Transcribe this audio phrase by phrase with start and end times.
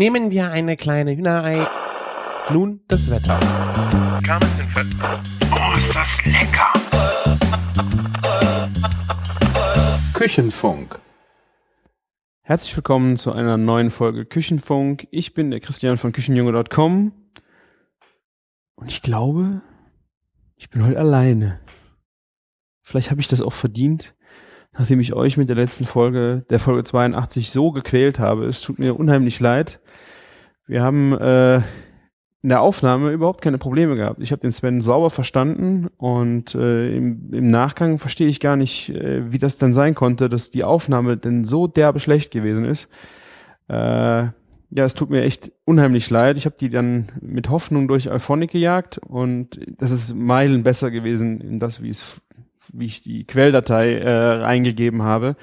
[0.00, 1.68] Nehmen wir eine kleine Hühnerei.
[2.50, 3.38] Nun das Wetter.
[5.52, 6.72] Oh, ist das lecker!
[10.14, 10.98] Küchenfunk.
[12.40, 15.06] Herzlich willkommen zu einer neuen Folge Küchenfunk.
[15.10, 17.12] Ich bin der Christian von Küchenjunge.com
[18.76, 19.60] und ich glaube,
[20.56, 21.60] ich bin heute alleine.
[22.80, 24.14] Vielleicht habe ich das auch verdient,
[24.72, 28.46] nachdem ich euch mit der letzten Folge, der Folge 82, so gequält habe.
[28.46, 29.80] Es tut mir unheimlich leid.
[30.66, 31.62] Wir haben äh,
[32.42, 34.20] in der Aufnahme überhaupt keine Probleme gehabt.
[34.22, 38.88] Ich habe den Sven sauber verstanden und äh, im, im Nachgang verstehe ich gar nicht,
[38.90, 42.88] äh, wie das dann sein konnte, dass die Aufnahme denn so derbe schlecht gewesen ist.
[43.68, 44.28] Äh,
[44.72, 46.36] ja, es tut mir echt unheimlich leid.
[46.36, 51.40] Ich habe die dann mit Hoffnung durch Euphonic gejagt und das ist Meilen besser gewesen
[51.40, 52.20] in das, wie es
[52.72, 55.36] wie ich die Quelldatei äh, eingegeben habe.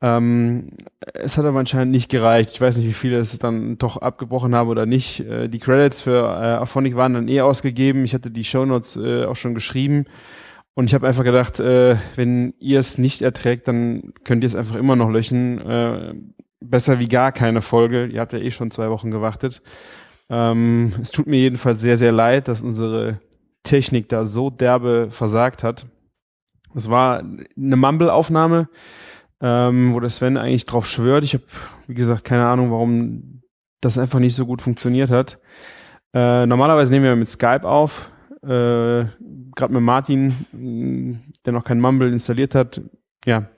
[0.00, 0.70] Ähm,
[1.14, 2.50] es hat aber anscheinend nicht gereicht.
[2.52, 5.20] Ich weiß nicht, wie viele es dann doch abgebrochen haben oder nicht.
[5.20, 8.04] Äh, die Credits für äh, Aphonic waren dann eh ausgegeben.
[8.04, 10.04] Ich hatte die Shownotes äh, auch schon geschrieben.
[10.74, 14.54] Und ich habe einfach gedacht, äh, wenn ihr es nicht erträgt, dann könnt ihr es
[14.54, 15.58] einfach immer noch löschen.
[15.58, 16.14] Äh,
[16.60, 18.06] besser wie gar keine Folge.
[18.06, 19.62] Ihr habt ja eh schon zwei Wochen gewartet.
[20.30, 23.20] Ähm, es tut mir jedenfalls sehr, sehr leid, dass unsere
[23.64, 25.86] Technik da so derbe versagt hat.
[26.74, 28.68] Es war eine Mumble-Aufnahme,
[29.40, 31.24] ähm, wo der Sven eigentlich drauf schwört.
[31.24, 31.44] Ich habe,
[31.86, 33.42] wie gesagt, keine Ahnung, warum
[33.80, 35.38] das einfach nicht so gut funktioniert hat.
[36.12, 38.10] Äh, normalerweise nehmen wir mit Skype auf.
[38.42, 39.04] Äh,
[39.54, 40.34] Gerade mit Martin,
[41.44, 42.80] der noch kein Mumble installiert hat.
[43.24, 43.48] Ja,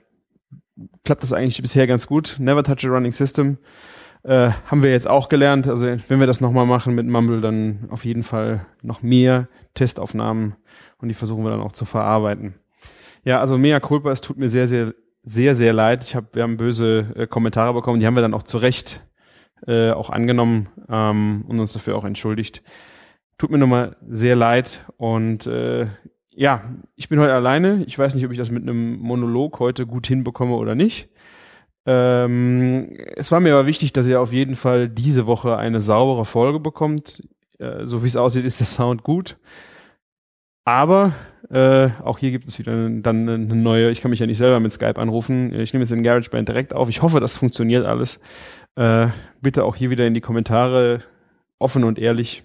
[1.03, 2.37] klappt das eigentlich bisher ganz gut.
[2.39, 3.57] Never touch a running system.
[4.23, 5.67] Äh, haben wir jetzt auch gelernt.
[5.67, 10.55] Also wenn wir das nochmal machen mit Mumble, dann auf jeden Fall noch mehr Testaufnahmen
[10.97, 12.55] und die versuchen wir dann auch zu verarbeiten.
[13.23, 16.03] Ja, also mea culpa, es tut mir sehr, sehr, sehr, sehr leid.
[16.03, 19.01] Ich hab, wir haben böse äh, Kommentare bekommen, die haben wir dann auch zu Recht
[19.67, 22.63] äh, auch angenommen ähm, und uns dafür auch entschuldigt.
[23.37, 25.87] Tut mir nochmal sehr leid und äh,
[26.33, 26.63] ja,
[26.95, 27.83] ich bin heute alleine.
[27.85, 31.09] Ich weiß nicht, ob ich das mit einem Monolog heute gut hinbekomme oder nicht.
[31.85, 36.25] Ähm, es war mir aber wichtig, dass ihr auf jeden Fall diese Woche eine saubere
[36.25, 37.27] Folge bekommt.
[37.59, 39.37] Äh, so wie es aussieht, ist der Sound gut.
[40.63, 41.13] Aber
[41.49, 44.59] äh, auch hier gibt es wieder dann eine neue, ich kann mich ja nicht selber
[44.59, 45.53] mit Skype anrufen.
[45.53, 46.87] Ich nehme jetzt den GarageBand direkt auf.
[46.89, 48.19] Ich hoffe, das funktioniert alles.
[48.75, 49.07] Äh,
[49.41, 51.01] bitte auch hier wieder in die Kommentare
[51.59, 52.43] offen und ehrlich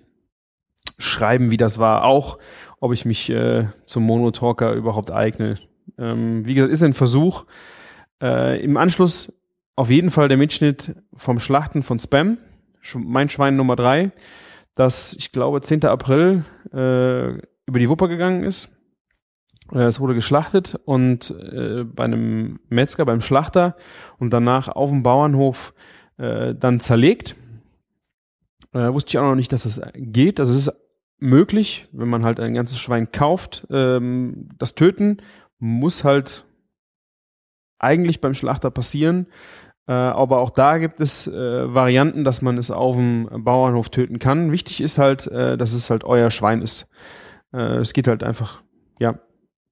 [0.98, 2.04] schreiben, wie das war.
[2.04, 2.38] Auch,
[2.80, 5.58] ob ich mich äh, zum Monotalker überhaupt eigne.
[5.98, 7.44] Ähm, wie gesagt, ist ein Versuch.
[8.22, 9.32] Äh, Im Anschluss
[9.76, 12.38] auf jeden Fall der Mitschnitt vom Schlachten von Spam.
[12.94, 14.12] Mein Schwein Nummer drei,
[14.74, 15.84] das, ich glaube, 10.
[15.86, 18.68] April äh, über die Wupper gegangen ist.
[19.72, 23.76] Äh, es wurde geschlachtet und äh, bei einem Metzger, beim Schlachter
[24.18, 25.74] und danach auf dem Bauernhof
[26.18, 27.36] äh, dann zerlegt.
[28.72, 30.40] Äh, wusste ich auch noch nicht, dass das geht.
[30.40, 30.74] Also es ist
[31.18, 33.66] möglich, wenn man halt ein ganzes Schwein kauft.
[33.70, 35.18] Ähm, das Töten
[35.58, 36.44] muss halt
[37.78, 39.26] eigentlich beim Schlachter passieren.
[39.88, 44.18] Äh, aber auch da gibt es äh, Varianten, dass man es auf dem Bauernhof töten
[44.18, 44.52] kann.
[44.52, 46.88] Wichtig ist halt, äh, dass es halt euer Schwein ist.
[47.52, 48.62] Äh, es geht halt einfach,
[48.98, 49.18] ja,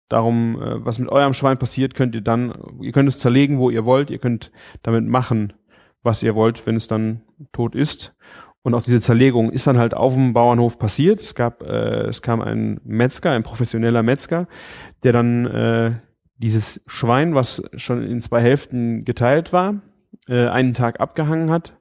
[0.08, 3.70] darum, äh, was mit eurem Schwein passiert, könnt ihr dann, ihr könnt es zerlegen, wo
[3.70, 4.52] ihr wollt, ihr könnt
[4.82, 5.52] damit machen,
[6.02, 8.14] was ihr wollt, wenn es dann tot ist.
[8.62, 11.20] Und auch diese Zerlegung ist dann halt auf dem Bauernhof passiert.
[11.20, 14.48] Es gab, äh, es kam ein Metzger, ein professioneller Metzger,
[15.02, 15.92] der dann äh,
[16.38, 19.82] dieses Schwein, was schon in zwei Hälften geteilt war,
[20.28, 21.78] äh, einen Tag abgehangen hat,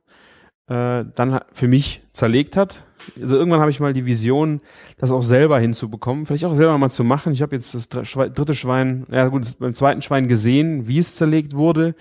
[0.67, 2.85] äh, dann für mich zerlegt hat,
[3.19, 4.61] also irgendwann habe ich mal die Vision,
[4.97, 7.33] das auch selber hinzubekommen, vielleicht auch selber mal zu machen.
[7.33, 11.55] Ich habe jetzt das dritte Schwein, ja gut, beim zweiten Schwein gesehen, wie es zerlegt
[11.55, 11.95] wurde.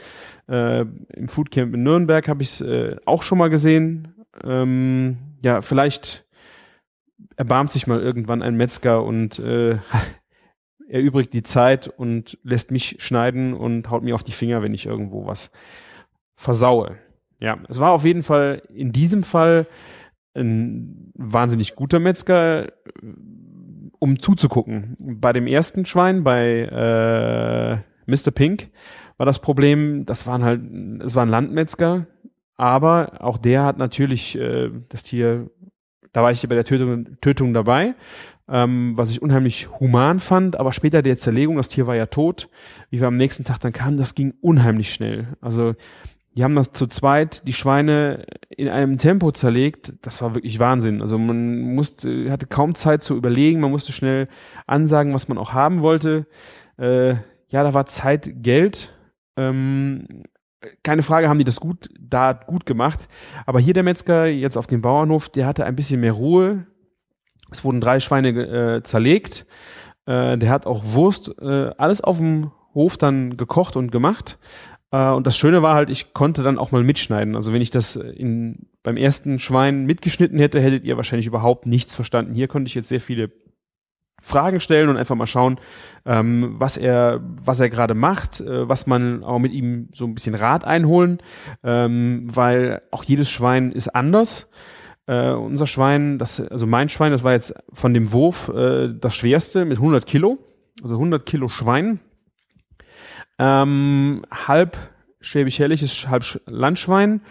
[0.49, 0.81] Äh,
[1.15, 4.15] Im Foodcamp in Nürnberg habe ich es äh, auch schon mal gesehen.
[4.45, 6.27] Ähm, ja, vielleicht
[7.37, 9.79] erbarmt sich mal irgendwann ein Metzger und äh,
[10.89, 14.87] erübrigt die Zeit und lässt mich schneiden und haut mir auf die Finger, wenn ich
[14.87, 15.50] irgendwo was
[16.34, 16.99] versaue.
[17.42, 19.67] Ja, es war auf jeden Fall in diesem Fall
[20.32, 22.72] ein wahnsinnig guter Metzger,
[23.99, 24.96] um zuzugucken.
[25.02, 28.31] Bei dem ersten Schwein, bei äh, Mr.
[28.31, 28.69] Pink,
[29.17, 30.61] war das Problem, das waren halt,
[31.02, 32.06] es war ein Landmetzger,
[32.56, 35.50] aber auch der hat natürlich äh, das Tier,
[36.12, 37.96] da war ich bei der Tötung, Tötung dabei,
[38.49, 42.49] ähm, was ich unheimlich human fand, aber später der Zerlegung, das Tier war ja tot,
[42.90, 45.37] wie wir am nächsten Tag dann kamen, das ging unheimlich schnell.
[45.40, 45.75] Also
[46.34, 49.93] die haben das zu zweit, die Schweine in einem Tempo zerlegt.
[50.02, 51.02] Das war wirklich Wahnsinn.
[51.02, 53.61] Also man musste, hatte kaum Zeit zu überlegen.
[53.61, 54.29] Man musste schnell
[54.67, 56.26] ansagen, was man auch haben wollte.
[56.79, 57.17] Äh,
[57.49, 58.94] ja, da war Zeit Geld.
[59.37, 60.25] Ähm,
[60.82, 63.08] keine Frage, haben die das gut, da gut gemacht.
[63.44, 66.67] Aber hier der Metzger, jetzt auf dem Bauernhof, der hatte ein bisschen mehr Ruhe.
[67.50, 69.44] Es wurden drei Schweine äh, zerlegt.
[70.06, 74.38] Äh, der hat auch Wurst, äh, alles auf dem Hof dann gekocht und gemacht.
[74.93, 77.35] Äh, und das Schöne war halt, ich konnte dann auch mal mitschneiden.
[77.35, 81.94] Also wenn ich das in, beim ersten Schwein mitgeschnitten hätte, hättet ihr wahrscheinlich überhaupt nichts
[81.94, 82.35] verstanden.
[82.35, 83.33] Hier konnte ich jetzt sehr viele
[84.21, 85.59] Fragen stellen und einfach mal schauen,
[86.06, 90.15] ähm, was er, was er gerade macht, äh, was man auch mit ihm so ein
[90.15, 91.19] bisschen Rat einholen,
[91.65, 94.49] ähm, weil auch jedes Schwein ist anders.
[95.06, 99.17] Äh, unser Schwein, das, also mein Schwein, das war jetzt von dem Wurf äh, das
[99.17, 100.39] schwerste mit 100 Kilo,
[100.81, 101.99] also 100 Kilo Schwein,
[103.38, 104.76] ähm, halb
[105.20, 107.23] schwäbisch-herrliches, halb Landschwein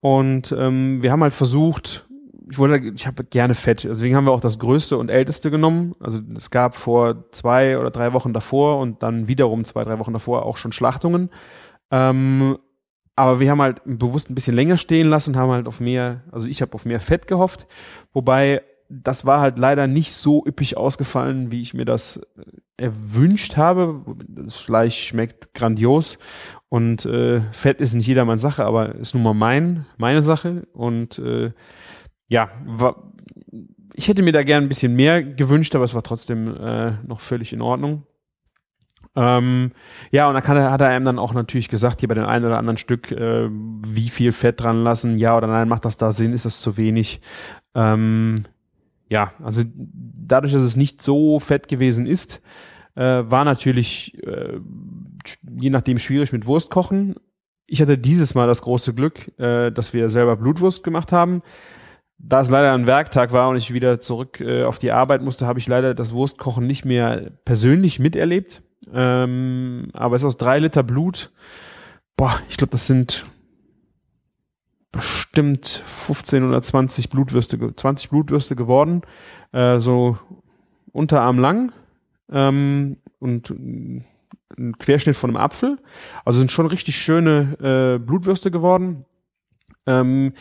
[0.00, 2.06] und ähm, wir haben halt versucht,
[2.48, 5.96] ich wollte, ich habe gerne Fett, deswegen haben wir auch das größte und älteste genommen.
[5.98, 10.12] Also es gab vor zwei oder drei Wochen davor und dann wiederum zwei, drei Wochen
[10.12, 11.30] davor auch schon Schlachtungen.
[11.90, 12.56] Ähm,
[13.16, 16.22] aber wir haben halt bewusst ein bisschen länger stehen lassen und haben halt auf mehr,
[16.30, 17.66] also ich habe auf mehr Fett gehofft,
[18.12, 22.42] wobei das war halt leider nicht so üppig ausgefallen, wie ich mir das äh,
[22.76, 24.02] erwünscht habe.
[24.28, 26.18] Das Fleisch schmeckt grandios
[26.68, 31.18] und äh, Fett ist nicht jedermanns Sache, aber ist nun mal mein, meine Sache und
[31.18, 31.52] äh,
[32.28, 33.12] ja, war,
[33.94, 37.20] ich hätte mir da gern ein bisschen mehr gewünscht, aber es war trotzdem äh, noch
[37.20, 38.04] völlig in Ordnung.
[39.14, 39.72] Ähm,
[40.10, 42.58] ja, und dann hat er einem dann auch natürlich gesagt, hier bei dem einen oder
[42.58, 46.34] anderen Stück, äh, wie viel Fett dran lassen, ja oder nein, macht das da Sinn,
[46.34, 47.22] ist das zu wenig?
[47.74, 48.44] Ähm,
[49.08, 52.42] ja, also dadurch, dass es nicht so fett gewesen ist,
[52.94, 54.58] äh, war natürlich äh,
[55.58, 57.16] je nachdem schwierig mit Wurst kochen.
[57.66, 61.42] Ich hatte dieses Mal das große Glück, äh, dass wir selber Blutwurst gemacht haben
[62.18, 65.46] da es leider ein Werktag war und ich wieder zurück äh, auf die Arbeit musste,
[65.46, 68.62] habe ich leider das Wurstkochen nicht mehr persönlich miterlebt.
[68.92, 71.30] Ähm, aber es ist aus drei Liter Blut.
[72.16, 73.26] Boah, ich glaube, das sind
[74.96, 79.02] bestimmt 15 oder 20 Blutwürste, 20 Blutwürste geworden.
[79.52, 80.18] Äh, so
[80.92, 81.72] Unterarm lang
[82.32, 84.04] ähm, und ein
[84.78, 85.78] Querschnitt von einem Apfel.
[86.24, 89.04] Also sind schon richtig schöne äh, Blutwürste geworden.
[89.86, 90.32] Ähm,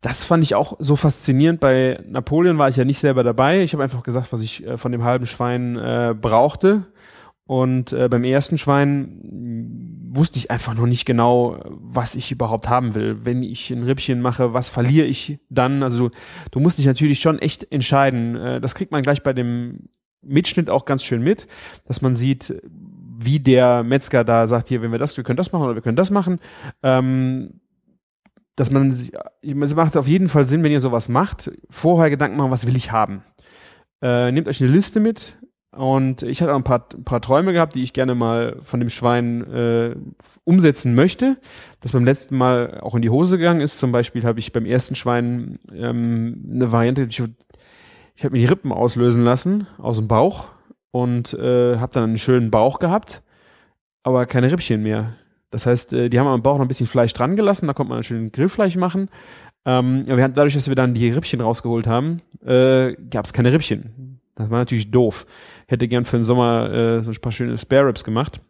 [0.00, 1.60] das fand ich auch so faszinierend.
[1.60, 3.62] Bei Napoleon war ich ja nicht selber dabei.
[3.62, 6.86] Ich habe einfach gesagt, was ich äh, von dem halben Schwein äh, brauchte.
[7.48, 12.94] Und äh, beim ersten Schwein wusste ich einfach noch nicht genau, was ich überhaupt haben
[12.94, 13.24] will.
[13.24, 15.82] Wenn ich ein Rippchen mache, was verliere ich dann?
[15.82, 16.14] Also du,
[16.50, 18.36] du musst dich natürlich schon echt entscheiden.
[18.36, 19.88] Äh, das kriegt man gleich bei dem
[20.20, 21.46] Mitschnitt auch ganz schön mit,
[21.86, 22.60] dass man sieht,
[23.18, 25.82] wie der Metzger da sagt, hier, wenn wir das, wir können das machen oder wir
[25.82, 26.40] können das machen.
[26.82, 27.60] Ähm,
[28.56, 32.50] dass man, es macht auf jeden Fall Sinn, wenn ihr sowas macht, vorher Gedanken machen,
[32.50, 33.22] was will ich haben.
[34.02, 35.38] Äh, nehmt euch eine Liste mit
[35.70, 38.80] und ich hatte auch ein paar, ein paar Träume gehabt, die ich gerne mal von
[38.80, 39.96] dem Schwein äh,
[40.44, 41.36] umsetzen möchte.
[41.80, 43.78] Das beim letzten Mal auch in die Hose gegangen ist.
[43.78, 47.22] Zum Beispiel habe ich beim ersten Schwein ähm, eine Variante, ich,
[48.14, 50.46] ich habe mir die Rippen auslösen lassen aus dem Bauch
[50.90, 53.22] und äh, habe dann einen schönen Bauch gehabt,
[54.02, 55.14] aber keine Rippchen mehr.
[55.50, 57.92] Das heißt, äh, die haben am Bauch noch ein bisschen Fleisch dran gelassen, da konnte
[57.92, 59.10] man schön Grillfleisch machen.
[59.66, 63.52] Ähm, wir hatten, dadurch, dass wir dann die Rippchen rausgeholt haben, äh, gab es keine
[63.52, 64.18] Rippchen.
[64.34, 65.26] Das war natürlich doof.
[65.68, 68.40] Hätte gern für den Sommer äh, so ein paar schöne Spare Ribs gemacht.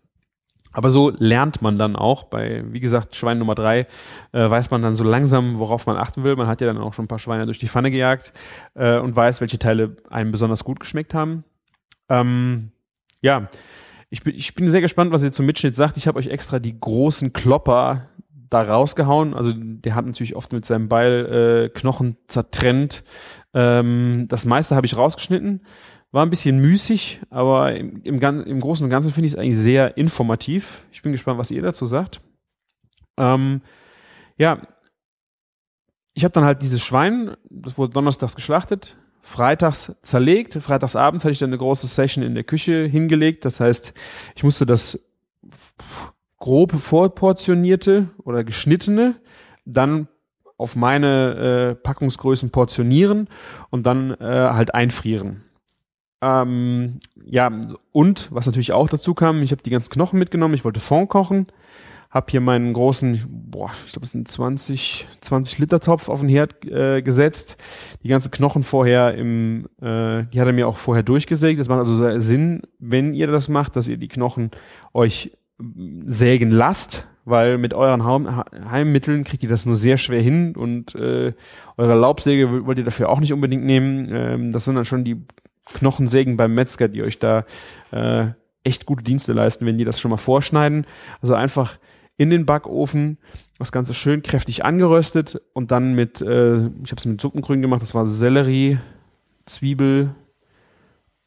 [0.73, 2.25] Aber so lernt man dann auch.
[2.25, 3.89] Bei, wie gesagt, Schwein Nummer drei
[4.33, 6.37] äh, weiß man dann so langsam, worauf man achten will.
[6.37, 8.33] Man hat ja dann auch schon ein paar Schweine durch die Pfanne gejagt
[8.75, 11.43] äh, und weiß, welche Teile einem besonders gut geschmeckt haben.
[12.09, 12.71] Ähm,
[13.21, 13.49] ja,
[14.11, 15.97] ich bin, ich bin sehr gespannt, was ihr zum Mitschnitt sagt.
[15.97, 18.09] Ich habe euch extra die großen Klopper
[18.49, 19.35] da rausgehauen.
[19.35, 23.05] Also der hat natürlich oft mit seinem Beil äh, Knochen zertrennt.
[23.53, 25.63] Ähm, das meiste habe ich rausgeschnitten.
[26.11, 29.59] War ein bisschen müßig, aber im, im, im Großen und Ganzen finde ich es eigentlich
[29.59, 30.83] sehr informativ.
[30.91, 32.21] Ich bin gespannt, was ihr dazu sagt.
[33.19, 33.61] Ähm,
[34.39, 34.63] ja,
[36.15, 40.55] ich habe dann halt dieses Schwein, das wurde donnerstags geschlachtet, freitags zerlegt.
[40.55, 43.45] Freitagsabends hatte ich dann eine große Session in der Küche hingelegt.
[43.45, 43.93] Das heißt,
[44.35, 45.07] ich musste das
[46.39, 49.17] grob vorportionierte oder geschnittene
[49.65, 50.09] dann
[50.57, 53.29] auf meine äh, Packungsgrößen portionieren
[53.71, 55.45] und dann äh, halt einfrieren.
[56.21, 57.51] Ähm, ja,
[57.93, 61.09] und was natürlich auch dazu kam, ich habe die ganzen Knochen mitgenommen, ich wollte Fond
[61.09, 61.47] kochen
[62.11, 66.29] habe hier meinen großen, boah, ich glaube, es sind 20, 20 Liter Topf auf den
[66.29, 67.59] Herd äh, gesetzt.
[68.03, 71.61] Die ganzen Knochen vorher im, äh, die hat er mir auch vorher durchgesägt.
[71.61, 74.51] Das macht also Sinn, wenn ihr das macht, dass ihr die Knochen
[74.95, 75.33] euch
[76.07, 81.35] sägen lasst, weil mit euren Heimmitteln kriegt ihr das nur sehr schwer hin und äh,
[81.77, 84.09] eure Laubsäge wollt ihr dafür auch nicht unbedingt nehmen.
[84.11, 85.27] Ähm, das sind dann schon die
[85.75, 87.45] Knochensägen beim Metzger, die euch da
[87.91, 88.29] äh,
[88.65, 90.87] echt gute Dienste leisten, wenn die das schon mal vorschneiden.
[91.21, 91.79] Also einfach
[92.17, 93.19] in den Backofen,
[93.59, 97.81] das Ganze schön kräftig angeröstet und dann mit, äh, ich habe es mit Suppengrün gemacht,
[97.81, 98.79] das war Sellerie,
[99.47, 100.15] Zwiebel,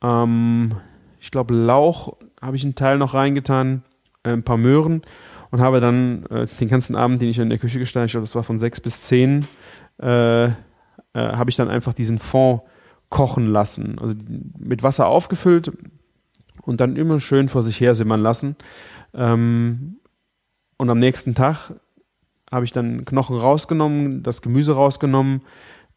[0.04, 0.76] ähm,
[1.20, 3.84] ich glaube Lauch habe ich einen Teil noch reingetan,
[4.24, 5.02] äh, ein paar Möhren
[5.50, 8.26] und habe dann äh, den ganzen Abend, den ich in der Küche gestanden ich glaube,
[8.26, 9.48] das war von sechs bis zehn,
[10.02, 10.52] äh, äh,
[11.14, 12.64] habe ich dann einfach diesen Fond
[13.12, 14.00] kochen lassen.
[14.00, 14.16] Also
[14.58, 15.72] mit Wasser aufgefüllt
[16.64, 18.56] und dann immer schön vor sich her simmern lassen.
[19.14, 19.98] Ähm,
[20.78, 21.76] und am nächsten Tag
[22.52, 25.42] habe ich dann Knochen rausgenommen, das Gemüse rausgenommen,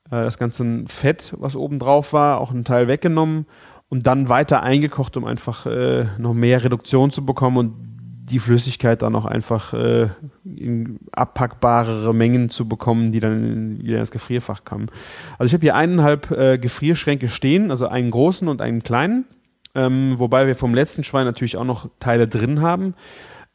[0.07, 3.47] äh, das ganze Fett, was oben drauf war, auch einen Teil weggenommen
[3.89, 7.94] und dann weiter eingekocht, um einfach äh, noch mehr Reduktion zu bekommen und
[8.25, 10.09] die Flüssigkeit dann auch einfach äh,
[10.45, 14.91] in abpackbarere Mengen zu bekommen, die dann wieder ins Gefrierfach kamen.
[15.39, 19.27] Also ich habe hier eineinhalb äh, Gefrierschränke stehen, also einen großen und einen kleinen,
[19.75, 22.95] ähm, wobei wir vom letzten Schwein natürlich auch noch Teile drin haben.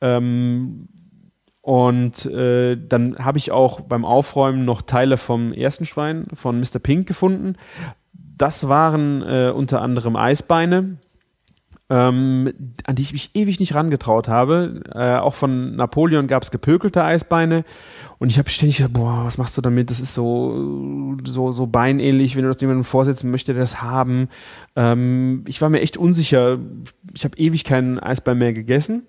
[0.01, 0.88] Ähm,
[1.61, 6.79] und äh, dann habe ich auch beim Aufräumen noch Teile vom ersten Schwein von Mr.
[6.79, 7.55] Pink gefunden.
[8.13, 10.97] Das waren äh, unter anderem Eisbeine,
[11.89, 12.53] ähm,
[12.86, 14.81] an die ich mich ewig nicht rangetraut habe.
[14.93, 17.65] Äh, auch von Napoleon gab es gepökelte Eisbeine.
[18.19, 19.89] Und ich habe ständig gedacht, boah, was machst du damit?
[19.89, 24.29] Das ist so, so, so beinähnlich, wenn du das jemandem vorsetzen möchte, der das haben.
[24.75, 26.60] Ähm, ich war mir echt unsicher.
[27.13, 29.03] Ich habe ewig keinen Eisbein mehr gegessen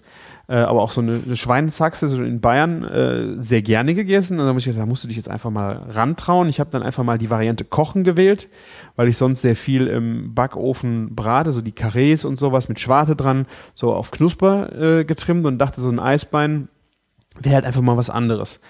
[0.51, 4.35] äh, aber auch so eine, eine Schweinsachse so in Bayern äh, sehr gerne gegessen.
[4.35, 6.49] Und dann habe ich da musst du dich jetzt einfach mal rantrauen.
[6.49, 8.49] Ich habe dann einfach mal die Variante Kochen gewählt,
[8.97, 13.15] weil ich sonst sehr viel im Backofen brate, so die Karrees und sowas mit Schwarte
[13.15, 16.69] dran, so auf Knusper äh, getrimmt und dachte, so ein Eisbein
[17.39, 18.61] wäre halt einfach mal was anderes.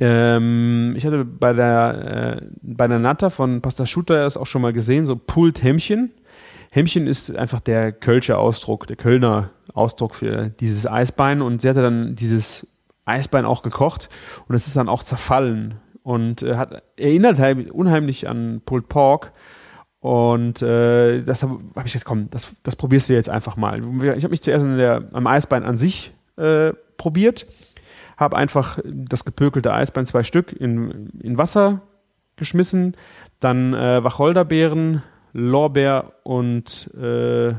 [0.00, 4.62] Ähm, ich hatte bei der, äh, bei der Natter von Pasta Schutter das auch schon
[4.62, 6.10] mal gesehen, so Pulled Hämmchen.
[6.70, 11.42] Hämmchen ist einfach der Kölsche Ausdruck, der Kölner Ausdruck für dieses Eisbein.
[11.42, 12.66] Und sie hatte dann dieses
[13.04, 14.08] Eisbein auch gekocht
[14.48, 15.74] und es ist dann auch zerfallen.
[16.02, 17.38] Und äh, hat erinnert
[17.70, 19.32] unheimlich an Pulled Pork.
[20.00, 23.78] Und äh, das habe hab ich gesagt, komm, das, das probierst du jetzt einfach mal.
[23.78, 27.46] Ich habe mich zuerst der, am Eisbein an sich äh, probiert,
[28.18, 31.80] habe einfach das gepökelte Eisbein zwei Stück in, in Wasser
[32.36, 32.96] geschmissen,
[33.40, 35.02] dann äh, Wacholderbeeren,
[35.32, 37.54] Lorbeer und äh, äh,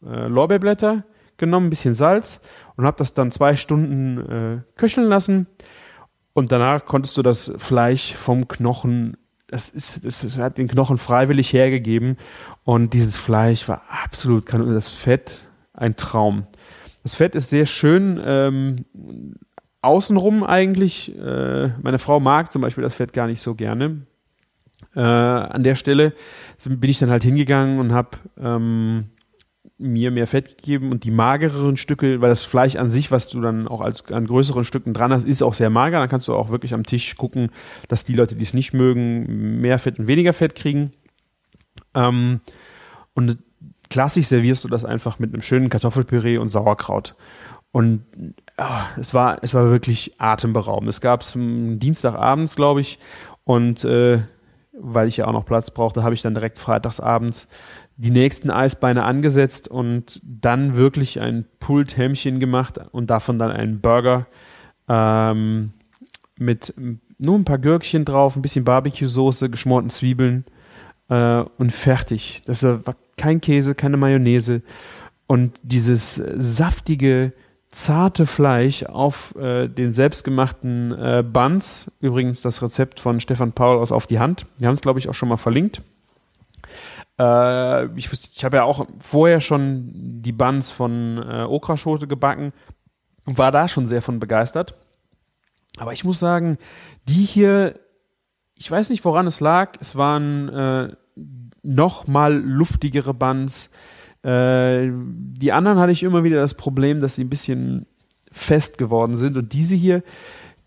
[0.00, 1.04] Lorbeerblätter
[1.42, 2.40] genommen, ein bisschen Salz
[2.76, 5.46] und habe das dann zwei Stunden äh, köcheln lassen.
[6.32, 9.16] Und danach konntest du das Fleisch vom Knochen,
[9.48, 12.16] das, ist, das, das hat den Knochen freiwillig hergegeben.
[12.64, 15.42] Und dieses Fleisch war absolut, das Fett,
[15.74, 16.46] ein Traum.
[17.02, 18.84] Das Fett ist sehr schön ähm,
[19.82, 21.14] außenrum eigentlich.
[21.18, 24.02] Äh, meine Frau mag zum Beispiel das Fett gar nicht so gerne.
[24.94, 26.12] Äh, an der Stelle
[26.64, 29.06] bin ich dann halt hingegangen und habe ähm,
[29.82, 33.40] mir mehr Fett gegeben und die magereren Stücke, weil das Fleisch an sich, was du
[33.40, 35.98] dann auch als an größeren Stücken dran hast, ist auch sehr mager.
[35.98, 37.50] Dann kannst du auch wirklich am Tisch gucken,
[37.88, 40.92] dass die Leute, die es nicht mögen, mehr Fett und weniger Fett kriegen.
[41.94, 42.40] Ähm,
[43.14, 43.38] und
[43.90, 47.14] klassisch servierst du das einfach mit einem schönen Kartoffelpüree und Sauerkraut.
[47.72, 48.04] Und
[48.58, 50.88] oh, es war es war wirklich atemberaubend.
[50.88, 52.98] Es gab es Dienstagabends, glaube ich,
[53.44, 54.22] und äh,
[54.72, 57.48] weil ich ja auch noch Platz brauchte, habe ich dann direkt freitagsabends
[57.96, 63.80] die nächsten Eisbeine angesetzt und dann wirklich ein Pulled Hämmchen gemacht und davon dann einen
[63.80, 64.26] Burger
[64.88, 65.72] ähm,
[66.38, 66.74] mit
[67.18, 70.44] nur ein paar Gürkchen drauf, ein bisschen Barbecue-Soße, geschmorten Zwiebeln
[71.08, 72.42] äh, und fertig.
[72.46, 74.62] Das war kein Käse, keine Mayonnaise
[75.26, 77.32] und dieses saftige,
[77.68, 81.86] zarte Fleisch auf äh, den selbstgemachten äh, Buns.
[82.00, 84.46] Übrigens das Rezept von Stefan Paul aus Auf die Hand.
[84.58, 85.80] Wir haben es, glaube ich, auch schon mal verlinkt.
[87.22, 89.90] Äh, ich ich habe ja auch vorher schon
[90.22, 92.52] die Buns von äh, Okraschote gebacken
[93.24, 94.74] und war da schon sehr von begeistert.
[95.78, 96.58] Aber ich muss sagen,
[97.08, 97.78] die hier,
[98.54, 99.76] ich weiß nicht, woran es lag.
[99.80, 100.96] Es waren äh,
[101.62, 103.70] noch mal luftigere Buns
[104.22, 107.86] äh, die anderen hatte ich immer wieder das Problem, dass sie ein bisschen
[108.30, 109.36] fest geworden sind.
[109.36, 110.02] Und diese hier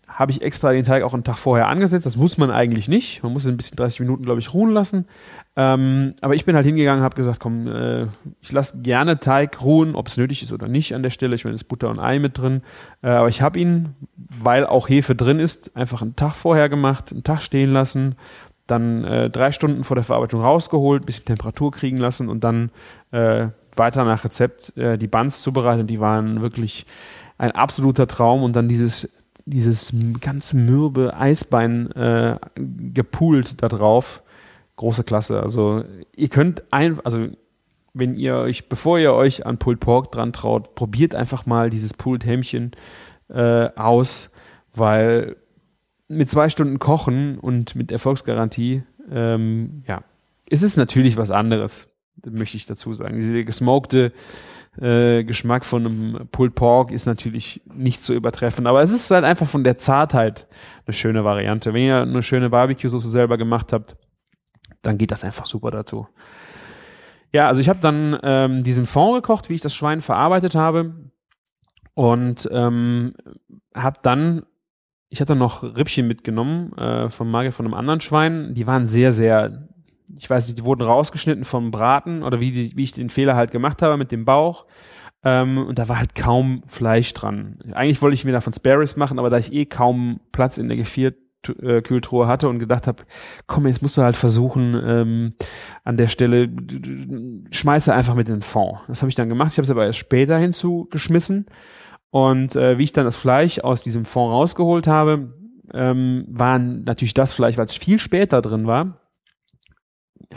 [0.06, 2.06] habe ich extra den Teig auch einen Tag vorher angesetzt.
[2.06, 3.22] Das muss man eigentlich nicht.
[3.22, 5.06] Man muss ihn ein bisschen 30 Minuten, glaube ich, ruhen lassen.
[5.58, 8.06] Ähm, aber ich bin halt hingegangen, habe gesagt, komm, äh,
[8.42, 11.34] ich lasse gerne Teig ruhen, ob es nötig ist oder nicht an der Stelle.
[11.34, 12.62] Ich meine, es ist Butter und Ei mit drin.
[13.02, 17.10] Äh, aber ich habe ihn, weil auch Hefe drin ist, einfach einen Tag vorher gemacht,
[17.10, 18.16] einen Tag stehen lassen,
[18.66, 22.70] dann äh, drei Stunden vor der Verarbeitung rausgeholt, bisschen Temperatur kriegen lassen und dann
[23.12, 25.88] äh, weiter nach Rezept äh, die Buns zubereitet.
[25.88, 26.84] Die waren wirklich
[27.38, 29.08] ein absoluter Traum und dann dieses
[29.48, 34.22] dieses ganz mürbe Eisbein äh, gepoolt da drauf.
[34.76, 35.42] Große Klasse.
[35.42, 37.28] Also ihr könnt ein, also
[37.94, 41.94] wenn ihr euch, bevor ihr euch an Pulled Pork dran traut, probiert einfach mal dieses
[41.94, 42.72] Pulled Hämmchen
[43.28, 44.30] äh, aus,
[44.74, 45.36] weil
[46.08, 50.02] mit zwei Stunden Kochen und mit Erfolgsgarantie, ähm, ja,
[50.48, 51.88] ist es natürlich was anderes,
[52.24, 53.16] möchte ich dazu sagen.
[53.16, 54.12] Diese gesmokte
[54.80, 59.24] äh, Geschmack von einem Pulled Pork ist natürlich nicht zu übertreffen, aber es ist halt
[59.24, 60.46] einfach von der Zartheit
[60.86, 61.72] eine schöne Variante.
[61.72, 63.96] Wenn ihr eine schöne Barbecue-Soße selber gemacht habt,
[64.86, 66.06] dann geht das einfach super dazu.
[67.32, 70.94] Ja, also ich habe dann ähm, diesen Fond gekocht, wie ich das Schwein verarbeitet habe
[71.94, 73.14] und ähm,
[73.74, 74.46] habe dann
[75.08, 78.54] ich hatte noch Rippchen mitgenommen äh, vom Magier von einem anderen Schwein.
[78.54, 79.68] Die waren sehr, sehr,
[80.16, 83.50] ich weiß nicht, die wurden rausgeschnitten vom Braten oder wie, wie ich den Fehler halt
[83.50, 84.66] gemacht habe mit dem Bauch.
[85.24, 87.58] Ähm, und da war halt kaum Fleisch dran.
[87.72, 90.76] Eigentlich wollte ich mir davon Sparrows machen, aber da ich eh kaum Platz in der
[91.54, 93.04] Gefrierkühltruhe hatte und gedacht habe,
[93.46, 95.34] komm, jetzt musst du halt versuchen, ähm,
[95.84, 96.48] an der Stelle
[97.50, 98.78] schmeiße einfach mit in den Fond.
[98.88, 99.52] Das habe ich dann gemacht.
[99.52, 101.46] Ich habe es aber erst später hinzugeschmissen
[102.10, 105.34] und äh, wie ich dann das Fleisch aus diesem Fond rausgeholt habe,
[105.74, 109.00] ähm, waren natürlich das Fleisch, weil es viel später drin war,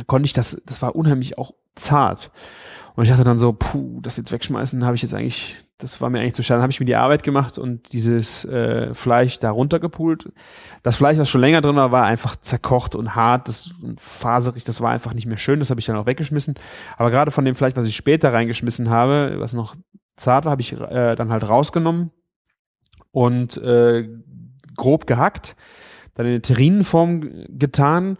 [0.07, 2.31] konnte ich das, das war unheimlich auch zart.
[2.99, 6.09] Und ich dachte dann so, puh, das jetzt wegschmeißen, habe ich jetzt eigentlich, das war
[6.09, 6.57] mir eigentlich zu schade.
[6.57, 10.33] Dann habe ich mir die Arbeit gemacht und dieses äh, Fleisch da runtergepult.
[10.83, 14.65] Das Fleisch, was schon länger drin war, war einfach zerkocht und hart das, und faserig.
[14.65, 15.59] Das war einfach nicht mehr schön.
[15.59, 16.55] Das habe ich dann auch weggeschmissen.
[16.97, 19.77] Aber gerade von dem Fleisch, was ich später reingeschmissen habe, was noch
[20.17, 22.11] zart war, habe ich äh, dann halt rausgenommen
[23.11, 24.09] und äh,
[24.75, 25.55] grob gehackt,
[26.15, 28.17] dann in eine Terrinenform getan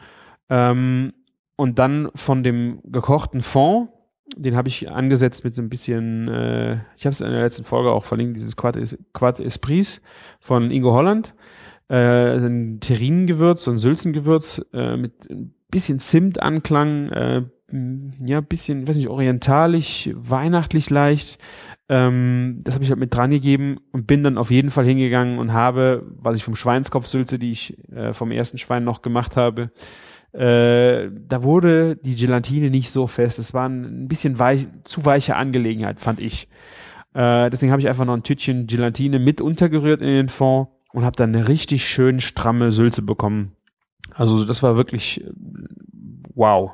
[0.50, 1.12] ähm,
[1.58, 3.90] und dann von dem gekochten Fond,
[4.36, 7.92] den habe ich angesetzt mit ein bisschen, äh, ich habe es in der letzten Folge
[7.92, 8.78] auch verlinkt, dieses Quad,
[9.14, 10.02] Quad Esprits
[10.40, 11.34] von Ingo Holland,
[11.90, 17.44] äh, ein Terrinengewürz, so ein Sülzengewürz äh, mit ein bisschen Zimtanklang, äh,
[18.26, 21.40] ja, bisschen, weiß nicht, orientalisch, weihnachtlich leicht,
[21.90, 25.40] ähm, das habe ich halt mit dran gegeben und bin dann auf jeden Fall hingegangen
[25.40, 29.72] und habe, was ich vom Schweinskopfsülze, die ich äh, vom ersten Schwein noch gemacht habe,
[30.34, 33.40] äh, da wurde die Gelatine nicht so fest.
[33.40, 36.48] Es war ein bisschen weich, zu weiche Angelegenheit, fand ich.
[37.14, 41.04] Äh, deswegen habe ich einfach noch ein Tütchen Gelatine mit untergerührt in den Fond und
[41.04, 43.56] habe dann eine richtig schön stramme Sülze bekommen.
[44.14, 45.32] Also das war wirklich äh,
[46.36, 46.72] wow.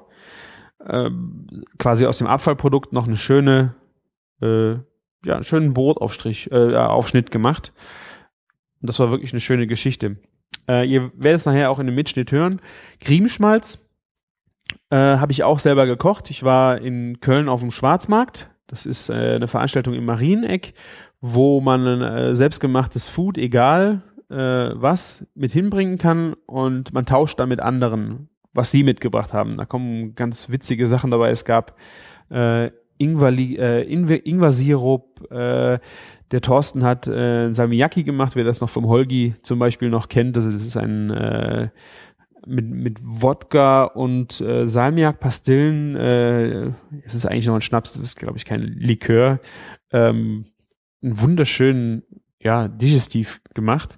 [0.87, 3.73] Ähm, quasi aus dem Abfallprodukt noch eine schöne
[4.41, 4.75] äh,
[5.25, 7.73] ja, einen schönen Brotaufstrich, äh, Aufschnitt gemacht.
[8.81, 10.17] Und das war wirklich eine schöne Geschichte.
[10.67, 12.61] Äh, ihr werdet es nachher auch in dem Mitschnitt hören.
[12.99, 13.79] Griebenschmalz
[14.89, 16.29] äh, habe ich auch selber gekocht.
[16.29, 18.49] Ich war in Köln auf dem Schwarzmarkt.
[18.67, 20.73] Das ist äh, eine Veranstaltung im Marieneck,
[21.21, 27.49] wo man äh, selbstgemachtes Food, egal äh, was, mit hinbringen kann und man tauscht dann
[27.49, 29.57] mit anderen, was sie mitgebracht haben.
[29.57, 31.29] Da kommen ganz witzige Sachen dabei.
[31.29, 31.75] Es gab
[32.31, 35.31] äh, Ingwerli, äh, Ingwer-Sirup.
[35.31, 35.79] Äh,
[36.31, 40.37] der Thorsten hat äh, Salmiakki gemacht, wer das noch vom Holgi zum Beispiel noch kennt.
[40.37, 41.69] Also das ist ein äh,
[42.47, 45.95] mit, mit Wodka und äh, Salmiak-Pastillen.
[45.95, 46.71] Äh,
[47.03, 49.39] es ist eigentlich noch ein Schnaps, das ist, glaube ich, kein Likör.
[49.91, 50.45] Ähm,
[51.03, 52.03] einen wunderschönen,
[52.39, 53.97] ja, Digestiv gemacht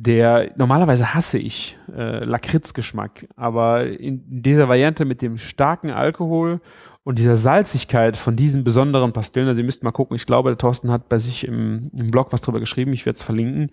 [0.00, 6.60] der normalerweise hasse ich äh, Lakritzgeschmack, aber in dieser Variante mit dem starken Alkohol
[7.08, 10.58] und dieser Salzigkeit von diesen besonderen Pastillen, also ihr müsst mal gucken, ich glaube, der
[10.58, 13.70] Thorsten hat bei sich im, im Blog was drüber geschrieben, ich werde es verlinken.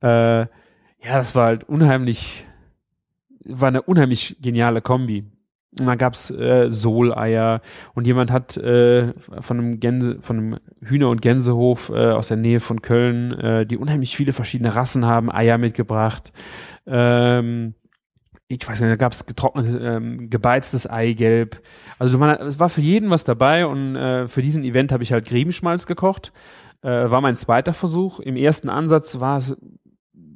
[0.00, 0.48] Äh, ja,
[1.02, 2.46] das war halt unheimlich,
[3.44, 5.26] war eine unheimlich geniale Kombi.
[5.78, 7.60] Und dann gab's äh, Soleier
[7.92, 12.38] und jemand hat äh, von einem Gänse, von einem Hühner- und Gänsehof äh, aus der
[12.38, 16.32] Nähe von Köln, äh, die unheimlich viele verschiedene Rassen haben, Eier mitgebracht.
[16.86, 17.74] Ähm,
[18.48, 21.60] ich weiß nicht, da gab es getrocknetes, ähm, gebeiztes Eigelb.
[21.98, 25.12] Also man, es war für jeden was dabei und äh, für diesen Event habe ich
[25.12, 26.32] halt Griebenschmalz gekocht.
[26.82, 28.20] Äh, war mein zweiter Versuch.
[28.20, 29.56] Im ersten Ansatz war es,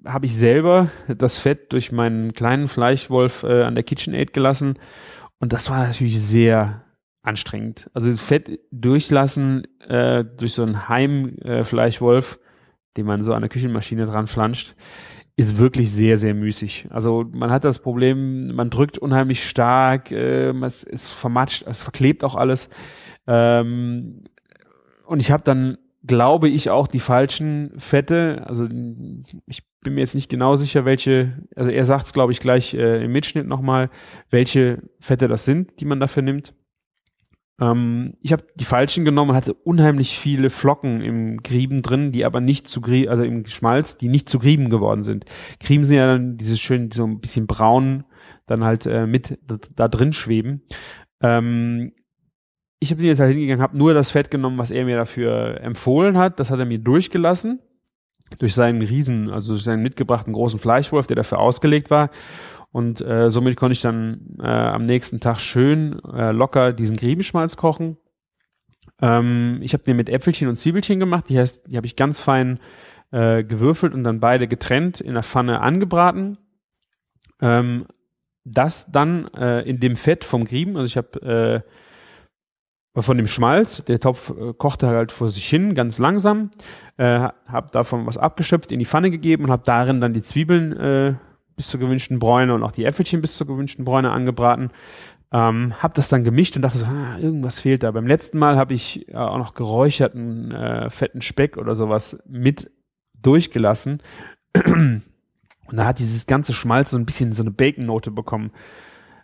[0.05, 4.79] habe ich selber das Fett durch meinen kleinen Fleischwolf äh, an der KitchenAid gelassen
[5.43, 6.85] und das war natürlich sehr
[7.23, 7.91] anstrengend.
[7.95, 14.07] Also Fett durchlassen äh, durch so einen Heimfleischwolf, äh, den man so an der Küchenmaschine
[14.07, 14.75] dran flanscht,
[15.37, 16.89] ist wirklich sehr, sehr müßig.
[16.91, 22.23] Also man hat das Problem, man drückt unheimlich stark, äh, es ist vermatscht, es verklebt
[22.25, 22.69] auch alles.
[23.27, 24.25] Ähm,
[25.07, 28.43] und ich habe dann, glaube ich, auch die falschen Fette.
[28.47, 28.67] Also
[29.47, 32.75] ich bin mir jetzt nicht genau sicher, welche, also er sagt es, glaube ich, gleich
[32.75, 33.91] äh, im Mitschnitt nochmal,
[34.31, 36.55] welche Fette das sind, die man dafür nimmt.
[37.61, 42.25] Ähm, ich habe die falschen genommen und hatte unheimlich viele Flocken im Grieben drin, die
[42.25, 45.25] aber nicht zu Grieben, also im Schmalz, die nicht zu Grieben geworden sind.
[45.61, 48.05] Grieben sind ja dann dieses schön, so ein bisschen braun,
[48.47, 49.39] dann halt äh, mit
[49.77, 50.63] da, drin schweben.
[51.21, 51.93] Ähm,
[52.81, 55.61] ich habe den jetzt halt hingegangen, habe nur das Fett genommen, was er mir dafür
[55.61, 56.41] empfohlen hat.
[56.41, 57.61] Das hat er mir durchgelassen.
[58.39, 62.11] durch seinen Riesen, also durch seinen mitgebrachten großen Fleischwolf, der dafür ausgelegt war.
[62.73, 67.57] Und äh, somit konnte ich dann äh, am nächsten Tag schön äh, locker diesen Griebenschmalz
[67.57, 67.99] kochen.
[69.01, 71.29] Ähm, ich habe den mit Äpfelchen und Zwiebelchen gemacht.
[71.29, 72.59] Die heißt, die habe ich ganz fein
[73.11, 76.39] äh, gewürfelt und dann beide getrennt in der Pfanne angebraten.
[77.43, 77.87] Ähm,
[78.45, 81.63] das dann äh, in dem Fett vom Grieben, also ich habe
[82.95, 86.51] äh, von dem Schmalz, der Topf äh, kochte halt vor sich hin, ganz langsam,
[86.97, 90.73] äh, habe davon was abgeschöpft, in die Pfanne gegeben und habe darin dann die Zwiebeln
[90.77, 91.15] äh,
[91.57, 94.71] bis zur gewünschten Bräune und auch die Äpfelchen bis zur gewünschten Bräune angebraten.
[95.33, 97.91] Ähm, habe das dann gemischt und dachte so, ah, irgendwas fehlt da.
[97.91, 102.71] Beim letzten Mal habe ich äh, auch noch geräucherten äh, fetten Speck oder sowas mit
[103.15, 104.03] durchgelassen.
[105.73, 108.51] Und da hat dieses ganze Schmalz so ein bisschen so eine Bacon-Note bekommen.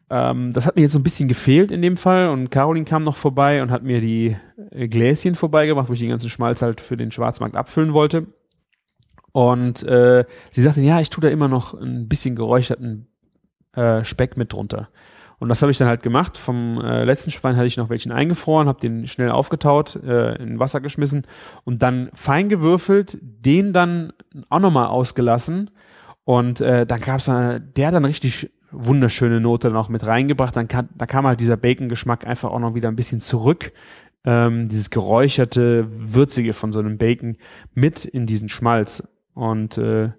[0.08, 2.30] Ähm, das hat mir jetzt so ein bisschen gefehlt in dem Fall.
[2.30, 4.36] Und Caroline kam noch vorbei und hat mir die
[4.70, 8.26] äh, Gläschen vorbeigebracht, wo ich den ganzen Schmalz halt für den Schwarzmarkt abfüllen wollte.
[9.32, 13.06] Und äh, sie sagte, ja, ich tue da immer noch ein bisschen geräucherten
[13.74, 14.88] äh, Speck mit drunter.
[15.38, 16.36] Und das habe ich dann halt gemacht.
[16.36, 20.58] Vom äh, letzten Schwein hatte ich noch welchen eingefroren, habe den schnell aufgetaut, äh, in
[20.58, 21.26] Wasser geschmissen
[21.64, 24.12] und dann fein gewürfelt, den dann
[24.48, 25.70] auch nochmal ausgelassen.
[26.24, 30.56] Und äh, dann gab's da, der dann richtig wunderschöne Note noch mit reingebracht.
[30.56, 33.72] Dann kann, da kam halt dieser Bacon-Geschmack einfach auch noch wieder ein bisschen zurück.
[34.24, 37.36] Ähm, dieses geräucherte, würzige von so einem Bacon
[37.74, 39.08] mit in diesen Schmalz.
[39.38, 40.10] Und äh,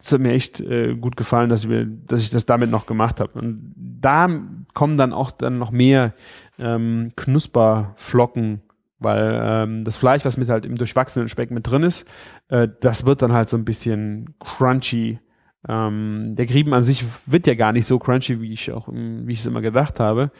[0.00, 3.20] es hat mir echt äh, gut gefallen, dass, wir, dass ich das damit noch gemacht
[3.20, 3.38] habe.
[3.38, 4.28] Und da
[4.74, 6.14] kommen dann auch dann noch mehr
[6.58, 8.62] ähm, Knusperflocken,
[8.98, 12.06] weil ähm, das Fleisch, was mit halt im durchwachsenen Speck mit drin ist,
[12.48, 15.20] äh, das wird dann halt so ein bisschen crunchy.
[15.68, 19.32] Ähm, der Grieben an sich wird ja gar nicht so crunchy, wie ich auch, wie
[19.32, 20.32] ich es immer gedacht habe.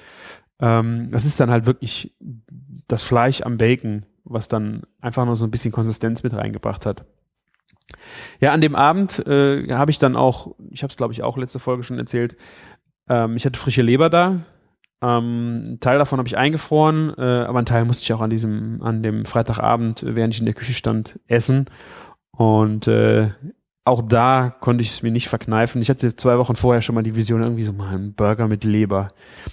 [0.59, 2.13] Ähm, das ist dann halt wirklich
[2.89, 7.05] das Fleisch am Bacon, was dann einfach noch so ein bisschen Konsistenz mit reingebracht hat.
[8.41, 11.37] Ja, an dem Abend äh, habe ich dann auch, ich habe es glaube ich auch
[11.37, 12.37] letzte Folge schon erzählt,
[13.09, 14.41] ähm, ich hatte frische Leber da.
[15.01, 18.31] Ähm, ein Teil davon habe ich eingefroren, äh, aber einen Teil musste ich auch an
[18.31, 21.67] diesem, an dem Freitagabend, während ich in der Küche stand, essen.
[22.33, 23.31] Und äh,
[23.85, 25.81] auch da konnte ich es mir nicht verkneifen.
[25.81, 28.65] Ich hatte zwei Wochen vorher schon mal die Vision, irgendwie so mal ein Burger mit
[28.65, 29.13] Leber.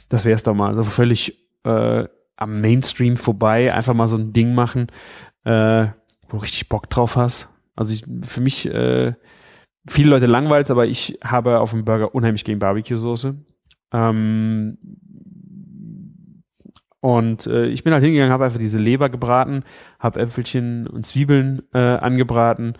[0.10, 0.74] Das wäre es doch mal.
[0.74, 4.88] So also völlig äh, am Mainstream vorbei, einfach mal so ein Ding machen,
[5.45, 5.88] äh,
[6.28, 7.50] wo du richtig Bock drauf hast.
[7.75, 9.13] Also ich, für mich, äh,
[9.88, 13.35] viele Leute langweilt aber ich habe auf dem Burger unheimlich gegen Barbecue-Soße.
[13.91, 14.77] Ähm,
[17.01, 19.63] und äh, ich bin halt hingegangen, habe einfach diese Leber gebraten,
[19.99, 22.73] habe Äpfelchen und Zwiebeln äh, angebraten,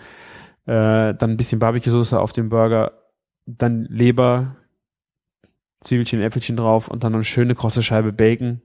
[0.65, 2.93] äh, dann ein bisschen Barbecue-Soße auf dem Burger,
[3.45, 4.55] dann Leber,
[5.81, 8.62] Zwiebelchen, Äpfelchen drauf und dann noch eine schöne krosse Scheibe Bacon.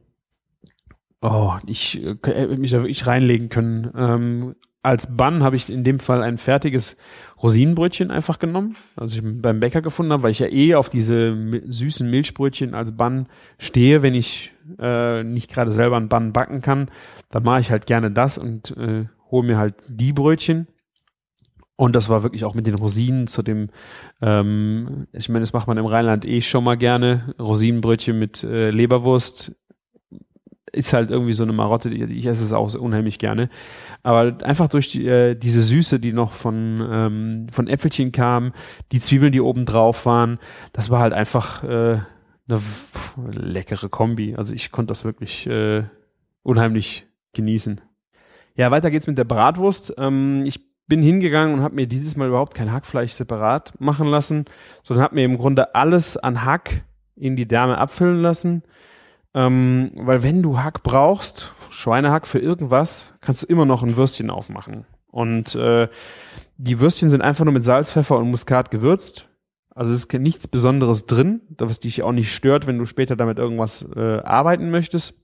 [1.21, 3.93] Oh, ich äh, hätte mich da wirklich reinlegen können.
[3.95, 6.97] Ähm, als Bun habe ich in dem Fall ein fertiges
[7.43, 11.37] Rosinenbrötchen einfach genommen, also ich beim Bäcker gefunden habe, weil ich ja eh auf diese
[11.67, 13.27] süßen Milchbrötchen als Bun
[13.59, 16.91] stehe, wenn ich äh, nicht gerade selber einen Bun backen kann,
[17.31, 20.67] dann mache ich halt gerne das und äh, hole mir halt die Brötchen.
[21.77, 23.71] Und das war wirklich auch mit den Rosinen zu dem,
[24.21, 28.71] ähm, ich meine, das macht man im Rheinland eh schon mal gerne, Rosinenbrötchen mit äh,
[28.71, 29.55] Leberwurst
[30.73, 33.49] ist halt irgendwie so eine Marotte, ich esse es auch unheimlich gerne.
[34.03, 38.53] Aber einfach durch die, äh, diese Süße, die noch von, ähm, von Äpfelchen kam,
[38.93, 40.39] die Zwiebeln, die oben drauf waren,
[40.73, 42.01] das war halt einfach äh,
[42.49, 42.61] eine
[43.33, 44.35] leckere Kombi.
[44.37, 45.85] Also ich konnte das wirklich äh,
[46.43, 47.81] unheimlich genießen.
[48.57, 49.95] Ja, weiter geht's mit der Bratwurst.
[49.99, 54.45] Ähm, ich bin hingegangen und habe mir dieses Mal überhaupt kein Hackfleisch separat machen lassen,
[54.83, 58.63] sondern habe mir im Grunde alles an Hack in die Därme abfüllen lassen
[59.35, 64.31] ähm, weil wenn du Hack brauchst, Schweinehack für irgendwas, kannst du immer noch ein Würstchen
[64.31, 64.87] aufmachen.
[65.11, 65.89] Und äh,
[66.57, 69.29] die Würstchen sind einfach nur mit Salz, Pfeffer und Muskat gewürzt.
[69.75, 73.39] Also es ist nichts Besonderes drin, was dich auch nicht stört, wenn du später damit
[73.39, 75.15] irgendwas äh, arbeiten möchtest.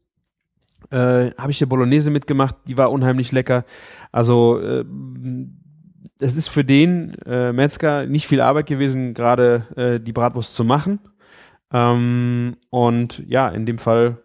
[0.91, 3.65] Äh, Habe ich dir Bolognese mitgemacht, die war unheimlich lecker.
[4.13, 4.85] Also äh,
[6.19, 10.65] es ist für den äh, Metzger nicht viel Arbeit gewesen, gerade äh, die Bratwurst zu
[10.65, 11.01] machen.
[11.73, 14.23] Ähm, und ja, in dem Fall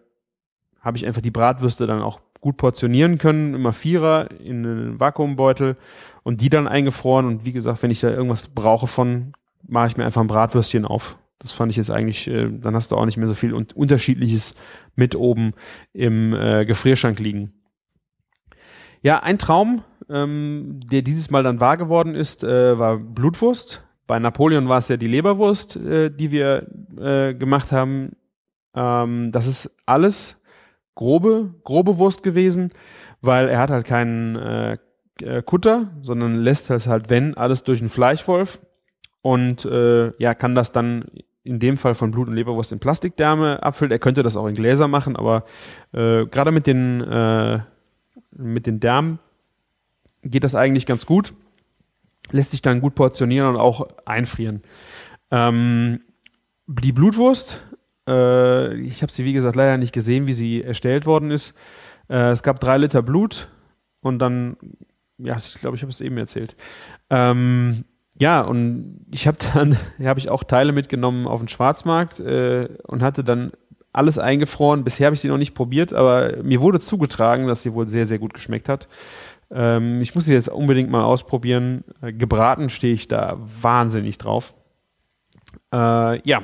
[0.80, 5.78] habe ich einfach die Bratwürste dann auch gut portionieren können, immer Vierer in einen Vakuumbeutel
[6.24, 7.28] und die dann eingefroren.
[7.28, 9.34] Und wie gesagt, wenn ich da irgendwas brauche von,
[9.68, 11.18] mache ich mir einfach ein Bratwürstchen auf.
[11.38, 13.76] Das fand ich jetzt eigentlich, äh, dann hast du auch nicht mehr so viel und
[13.76, 14.56] unterschiedliches
[14.96, 15.54] mit oben
[15.94, 17.54] im äh, Gefrierschrank liegen.
[19.02, 23.84] Ja, ein Traum, ähm, der dieses Mal dann wahr geworden ist, äh, war Blutwurst.
[24.12, 26.68] Bei Napoleon war es ja die Leberwurst, äh, die wir
[27.00, 28.18] äh, gemacht haben.
[28.76, 30.38] Ähm, das ist alles
[30.96, 32.74] grobe, grobe Wurst gewesen,
[33.22, 34.78] weil er hat halt keinen, äh,
[35.22, 38.60] äh, Kutter, sondern lässt das halt, wenn, alles durch einen Fleischwolf
[39.22, 41.06] und äh, ja, kann das dann
[41.46, 43.94] in dem Fall von Blut und Leberwurst in Plastikdärme abfüllt.
[43.94, 45.46] Er könnte das auch in Gläser machen, aber
[45.94, 47.60] äh, gerade mit den äh,
[48.32, 49.20] mit den Därmen
[50.22, 51.34] geht das eigentlich ganz gut.
[52.30, 54.62] Lässt sich dann gut portionieren und auch einfrieren.
[55.32, 56.02] Ähm,
[56.68, 57.64] die Blutwurst,
[58.08, 61.54] äh, ich habe sie wie gesagt leider nicht gesehen, wie sie erstellt worden ist.
[62.10, 63.48] Äh, es gab drei Liter Blut
[64.02, 64.58] und dann,
[65.18, 66.56] ja, ich glaube, ich habe es eben erzählt.
[67.10, 67.86] Ähm,
[68.18, 73.02] ja, und ich habe dann, habe ich auch Teile mitgenommen auf den Schwarzmarkt äh, und
[73.02, 73.52] hatte dann
[73.94, 74.84] alles eingefroren.
[74.84, 78.06] Bisher habe ich sie noch nicht probiert, aber mir wurde zugetragen, dass sie wohl sehr,
[78.06, 78.88] sehr gut geschmeckt hat.
[79.54, 81.84] Ähm, ich muss sie jetzt unbedingt mal ausprobieren.
[82.02, 84.54] Äh, gebraten stehe ich da wahnsinnig drauf.
[85.74, 86.42] Äh, ja,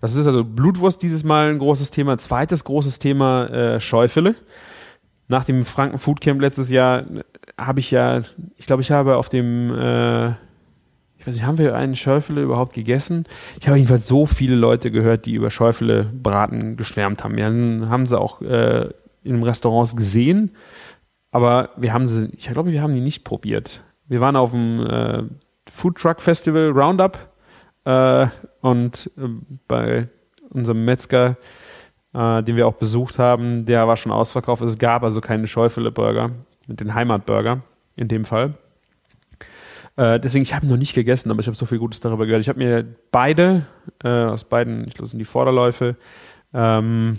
[0.00, 2.18] das ist also Blutwurst dieses Mal ein großes Thema.
[2.18, 4.34] Zweites großes Thema äh, Schäufele.
[5.28, 7.22] Nach dem Franken Food Camp letztes Jahr äh,
[7.58, 8.22] habe ich ja,
[8.56, 10.34] ich glaube, ich habe auf dem äh,
[11.26, 13.24] ich weiß nicht, haben wir einen Schäufele überhaupt gegessen?
[13.58, 17.36] Ich habe jedenfalls so viele Leute gehört, die über Schäufele braten geschwärmt haben.
[17.36, 17.46] Ja,
[17.90, 18.90] haben sie auch äh,
[19.24, 20.52] in Restaurants gesehen,
[21.30, 23.82] aber wir haben sie, ich glaube, wir haben die nicht probiert.
[24.08, 25.22] Wir waren auf dem äh,
[25.70, 27.18] Food Truck Festival Roundup
[27.84, 28.26] äh,
[28.60, 29.28] und äh,
[29.68, 30.08] bei
[30.50, 31.36] unserem Metzger,
[32.14, 34.62] äh, den wir auch besucht haben, der war schon ausverkauft.
[34.62, 36.30] Es gab also keine Schäufele-Burger
[36.66, 37.62] mit den Heimatburger
[37.96, 38.54] in dem Fall.
[39.96, 42.42] Äh, deswegen, ich habe noch nicht gegessen, aber ich habe so viel Gutes darüber gehört.
[42.42, 43.66] Ich habe mir beide,
[44.04, 45.96] äh, aus beiden, ich glaube, sind die Vorderläufe,
[46.52, 47.18] ähm,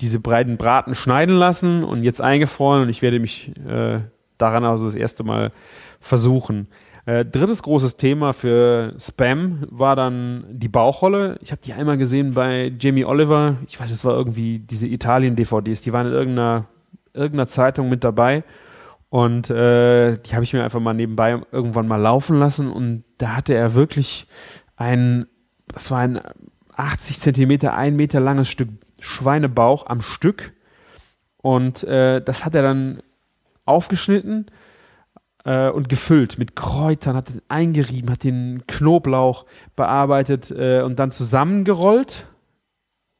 [0.00, 4.00] diese breiten Braten schneiden lassen und jetzt eingefroren und ich werde mich äh,
[4.38, 5.52] daran also das erste Mal
[6.00, 6.68] versuchen.
[7.06, 11.38] Äh, drittes großes Thema für Spam war dann die Bauchrolle.
[11.40, 13.56] Ich habe die einmal gesehen bei Jamie Oliver.
[13.68, 15.82] Ich weiß, es war irgendwie diese Italien-DVDs.
[15.82, 16.66] Die waren in irgendeiner,
[17.14, 18.42] irgendeiner Zeitung mit dabei.
[19.08, 23.36] Und äh, die habe ich mir einfach mal nebenbei irgendwann mal laufen lassen und da
[23.36, 24.26] hatte er wirklich
[24.76, 25.26] ein,
[25.68, 26.20] das war ein
[26.74, 28.68] 80 Zentimeter, ein Meter langes Stück
[29.06, 30.52] Schweinebauch am Stück.
[31.38, 33.02] Und äh, das hat er dann
[33.64, 34.46] aufgeschnitten
[35.44, 42.26] äh, und gefüllt mit Kräutern, hat eingerieben, hat den Knoblauch bearbeitet äh, und dann zusammengerollt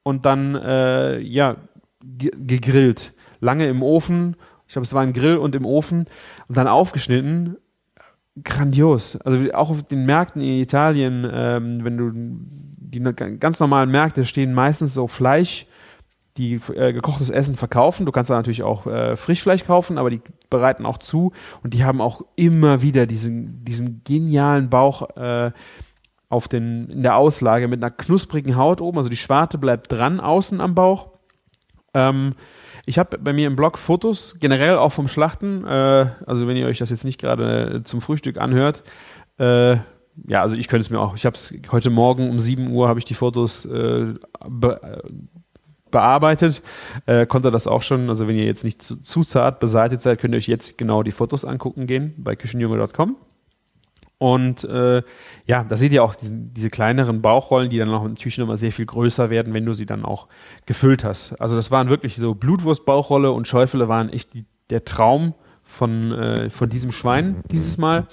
[0.03, 1.57] und dann äh, ja
[2.03, 3.12] gegrillt.
[3.40, 6.07] Lange im Ofen ich glaube, es war ein Grill und im Ofen
[6.49, 7.57] und dann aufgeschnitten.
[8.42, 9.16] Grandios.
[9.22, 13.01] Also auch auf den Märkten in Italien, ähm, wenn du die
[13.38, 15.66] ganz normalen Märkte stehen meistens so Fleisch,
[16.38, 18.07] die äh, gekochtes Essen verkaufen.
[18.07, 20.20] Du kannst da natürlich auch äh, Frischfleisch kaufen, aber die
[20.51, 25.53] bereiten auch zu und die haben auch immer wieder diesen, diesen genialen Bauch äh,
[26.29, 28.99] auf den, in der Auslage mit einer knusprigen Haut oben.
[28.99, 31.09] Also die Schwarte bleibt dran außen am Bauch.
[31.94, 32.35] Ähm,
[32.85, 35.64] ich habe bei mir im Blog Fotos, generell auch vom Schlachten.
[35.64, 38.83] Äh, also wenn ihr euch das jetzt nicht gerade zum Frühstück anhört,
[39.38, 39.77] äh,
[40.27, 41.14] ja, also ich könnte es mir auch.
[41.14, 44.14] Ich habe es heute Morgen um 7 Uhr habe ich die Fotos äh,
[44.49, 45.03] be
[45.97, 46.61] bearbeitet,
[47.07, 48.11] äh, konnte das auch schon.
[48.11, 51.03] Also wenn ihr jetzt nicht zu, zu zart beseitigt seid, könnt ihr euch jetzt genau
[51.03, 53.17] die Fotos angucken gehen bei küchenjunge.com.
[54.19, 55.03] Und äh,
[55.47, 58.73] ja, da seht ihr auch diese, diese kleineren Bauchrollen, die dann auch natürlich nochmal sehr
[58.73, 60.29] viel größer werden, wenn du sie dann auch
[60.67, 61.41] gefüllt hast.
[61.41, 65.33] Also das waren wirklich so Blutwurst-Bauchrolle und Schäufele waren echt die, der Traum
[65.63, 68.07] von, äh, von diesem Schwein dieses Mal.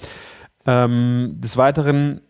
[0.66, 2.22] Ähm, des Weiteren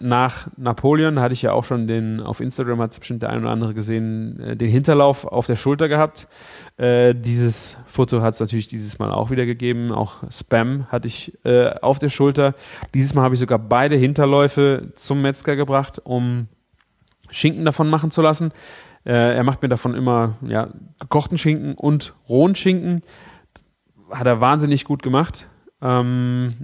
[0.00, 3.42] nach Napoleon hatte ich ja auch schon den, auf Instagram hat es bestimmt der ein
[3.42, 6.26] oder andere gesehen, äh, den Hinterlauf auf der Schulter gehabt.
[6.78, 9.92] Äh, dieses Foto hat es natürlich dieses Mal auch wieder gegeben.
[9.92, 12.54] Auch Spam hatte ich äh, auf der Schulter.
[12.94, 16.48] Dieses Mal habe ich sogar beide Hinterläufe zum Metzger gebracht, um
[17.30, 18.52] Schinken davon machen zu lassen.
[19.04, 23.02] Äh, er macht mir davon immer ja, gekochten Schinken und rohen Schinken.
[24.10, 25.46] Hat er wahnsinnig gut gemacht.
[25.82, 26.54] Ähm,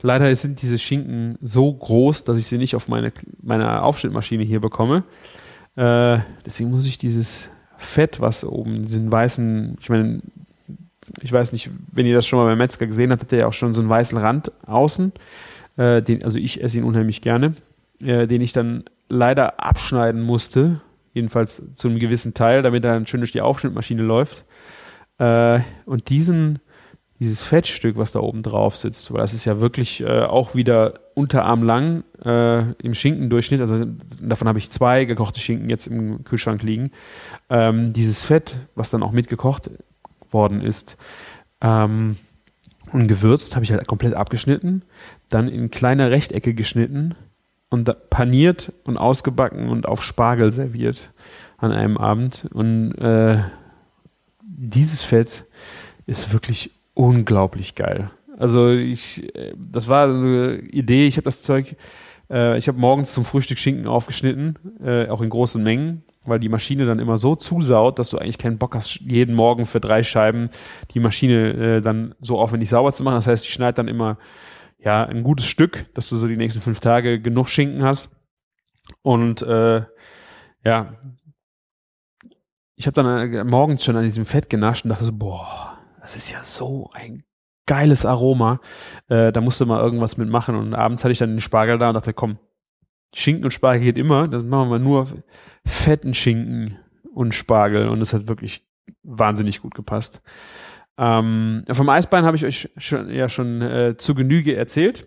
[0.00, 4.60] leider sind diese Schinken so groß, dass ich sie nicht auf meine, meine Aufschnittmaschine hier
[4.60, 5.04] bekomme.
[5.76, 10.22] Äh, deswegen muss ich dieses Fett, was oben diesen weißen, ich meine,
[11.20, 13.46] ich weiß nicht, wenn ihr das schon mal beim Metzger gesehen habt, hat er ja
[13.46, 15.12] auch schon so einen weißen Rand außen.
[15.76, 17.54] Äh, den, also ich esse ihn unheimlich gerne,
[18.00, 20.80] äh, den ich dann leider abschneiden musste,
[21.12, 24.44] jedenfalls zu einem gewissen Teil, damit er dann schön durch die Aufschnittmaschine läuft.
[25.18, 26.60] Äh, und diesen
[27.22, 30.94] dieses Fettstück, was da oben drauf sitzt, weil das ist ja wirklich äh, auch wieder
[31.14, 33.84] unterarmlang äh, im Schinkendurchschnitt, also
[34.20, 36.90] davon habe ich zwei gekochte Schinken jetzt im Kühlschrank liegen.
[37.48, 39.70] Ähm, dieses Fett, was dann auch mitgekocht
[40.30, 40.96] worden ist
[41.60, 42.16] ähm,
[42.92, 44.82] und gewürzt, habe ich halt komplett abgeschnitten,
[45.28, 47.14] dann in kleine Rechtecke geschnitten
[47.70, 51.10] und paniert und ausgebacken und auf Spargel serviert
[51.56, 52.46] an einem Abend.
[52.52, 53.42] Und äh,
[54.42, 55.44] dieses Fett
[56.06, 58.10] ist wirklich unglaublich geil.
[58.38, 61.76] Also ich, äh, das war eine Idee, ich habe das Zeug,
[62.30, 66.48] äh, ich habe morgens zum Frühstück Schinken aufgeschnitten, äh, auch in großen Mengen, weil die
[66.48, 70.02] Maschine dann immer so zusaut, dass du eigentlich keinen Bock hast, jeden Morgen für drei
[70.02, 70.50] Scheiben
[70.94, 73.16] die Maschine äh, dann so aufwendig sauber zu machen.
[73.16, 74.18] Das heißt, ich schneide dann immer
[74.78, 78.10] ja ein gutes Stück, dass du so die nächsten fünf Tage genug Schinken hast.
[79.02, 79.82] Und äh,
[80.64, 80.94] ja,
[82.76, 85.71] ich habe dann äh, morgens schon an diesem Fett genascht und dachte so, boah,
[86.02, 87.22] das ist ja so ein
[87.66, 88.60] geiles Aroma.
[89.08, 90.56] Äh, da musste mal irgendwas mitmachen.
[90.56, 92.38] Und abends hatte ich dann den Spargel da und dachte, komm,
[93.14, 94.26] Schinken und Spargel geht immer.
[94.26, 95.06] Dann machen wir nur
[95.64, 96.76] fetten Schinken
[97.14, 97.88] und Spargel.
[97.88, 98.66] Und es hat wirklich
[99.04, 100.22] wahnsinnig gut gepasst.
[100.98, 105.06] Ähm, vom Eisbein habe ich euch schon, ja schon äh, zu Genüge erzählt.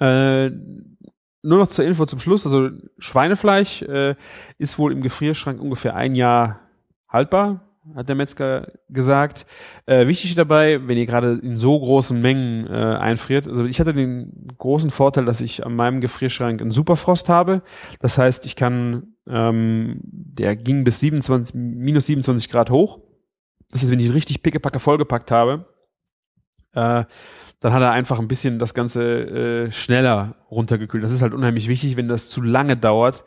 [0.00, 2.46] Äh, nur noch zur Info zum Schluss.
[2.46, 4.14] Also Schweinefleisch äh,
[4.56, 6.60] ist wohl im Gefrierschrank ungefähr ein Jahr
[7.06, 7.63] haltbar
[7.94, 9.46] hat der Metzger gesagt.
[9.86, 13.92] Äh, wichtig dabei, wenn ihr gerade in so großen Mengen äh, einfriert, also ich hatte
[13.92, 17.62] den großen Vorteil, dass ich an meinem Gefrierschrank einen Superfrost habe.
[18.00, 23.00] Das heißt, ich kann, ähm, der ging bis 27, minus 27 Grad hoch.
[23.70, 25.66] Das heißt, wenn ich richtig pickepacke vollgepackt habe,
[26.72, 27.04] äh,
[27.60, 31.02] dann hat er einfach ein bisschen das Ganze äh, schneller runtergekühlt.
[31.02, 33.24] Das ist halt unheimlich wichtig, wenn das zu lange dauert,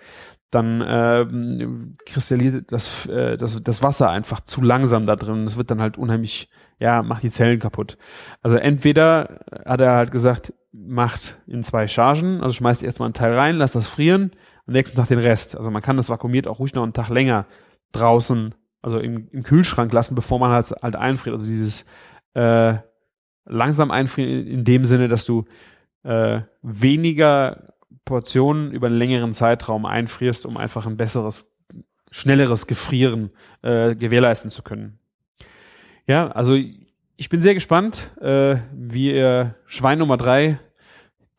[0.49, 5.45] dann ähm, kristalliert das, äh, das, das Wasser einfach zu langsam da drin.
[5.45, 7.97] Das wird dann halt unheimlich, ja, macht die Zellen kaputt.
[8.41, 13.33] Also entweder hat er halt gesagt, macht in zwei Chargen, also schmeißt erstmal einen Teil
[13.35, 14.31] rein, lasst das frieren,
[14.67, 15.57] am nächsten Tag den Rest.
[15.57, 17.45] Also man kann das vakuumiert auch ruhig noch einen Tag länger
[17.91, 21.33] draußen, also im, im Kühlschrank lassen, bevor man halt, halt einfriert.
[21.33, 21.85] Also dieses
[22.35, 22.75] äh,
[23.45, 25.45] langsam einfrieren in dem Sinne, dass du
[26.03, 27.73] äh, weniger
[28.07, 31.51] Portionen über einen längeren Zeitraum einfrierst, um einfach ein besseres,
[32.09, 33.29] schnelleres Gefrieren
[33.61, 34.97] äh, gewährleisten zu können.
[36.07, 36.57] Ja, also
[37.17, 40.59] ich bin sehr gespannt, äh, wie ihr Schwein Nummer drei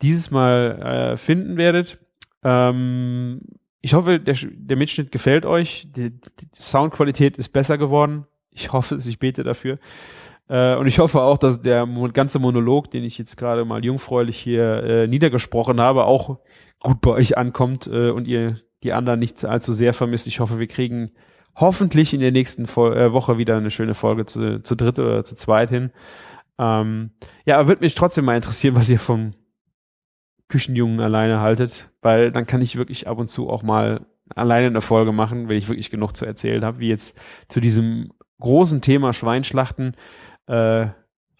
[0.02, 1.98] dieses Mal äh, finden werdet.
[2.44, 3.40] Ähm,
[3.80, 5.88] ich hoffe, der, der Mitschnitt gefällt euch.
[5.96, 8.26] Die, die Soundqualität ist besser geworden.
[8.50, 9.78] Ich hoffe es, ich bete dafür.
[10.48, 14.38] Äh, und ich hoffe auch, dass der ganze Monolog, den ich jetzt gerade mal jungfräulich
[14.38, 16.38] hier äh, niedergesprochen habe, auch
[16.80, 20.26] gut bei euch ankommt äh, und ihr die anderen nicht allzu sehr vermisst.
[20.26, 21.12] Ich hoffe, wir kriegen
[21.56, 25.24] hoffentlich in der nächsten Vol äh, Woche wieder eine schöne Folge zu, zu dritt oder
[25.24, 25.90] zu zweit hin.
[26.58, 27.10] Ähm,
[27.44, 29.34] ja, aber würde mich trotzdem mal interessieren, was ihr vom
[30.48, 34.80] Küchenjungen alleine haltet, weil dann kann ich wirklich ab und zu auch mal alleine eine
[34.80, 39.12] Folge machen, wenn ich wirklich genug zu erzählen habe, wie jetzt zu diesem großen Thema
[39.12, 39.94] Schweinschlachten.
[40.48, 40.88] Äh,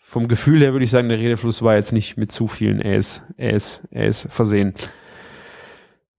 [0.03, 3.25] vom Gefühl her würde ich sagen, der Redefluss war jetzt nicht mit zu vielen Äs,
[3.37, 4.75] Äs, Äs versehen.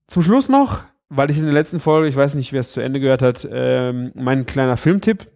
[0.06, 2.80] Zum Schluss noch, weil ich in der letzten Folge, ich weiß nicht, wer es zu
[2.80, 5.28] Ende gehört hat, ähm, mein kleiner Filmtipp.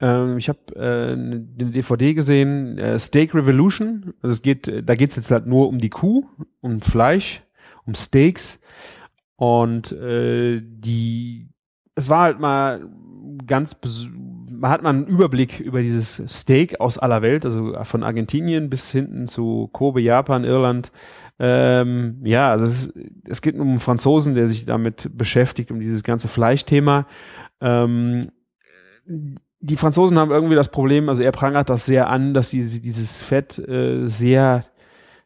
[0.00, 4.12] Ähm, ich habe äh, eine DVD gesehen, äh, Steak Revolution.
[4.20, 6.26] Also es geht, da geht es jetzt halt nur um die Kuh,
[6.60, 7.42] um Fleisch,
[7.86, 8.60] um Steaks.
[9.36, 11.48] Und äh, die,
[11.94, 12.86] es war halt mal
[13.46, 13.74] ganz
[14.70, 19.26] hat mal einen Überblick über dieses Steak aus aller Welt, also von Argentinien bis hinten
[19.26, 20.92] zu Kobe, Japan, Irland.
[21.38, 22.92] Ähm, ja, also es,
[23.24, 27.06] es geht um einen Franzosen, der sich damit beschäftigt, um dieses ganze Fleischthema.
[27.60, 28.28] Ähm,
[29.06, 33.22] die Franzosen haben irgendwie das Problem, also er prangert das sehr an, dass sie dieses
[33.22, 34.64] Fett äh, sehr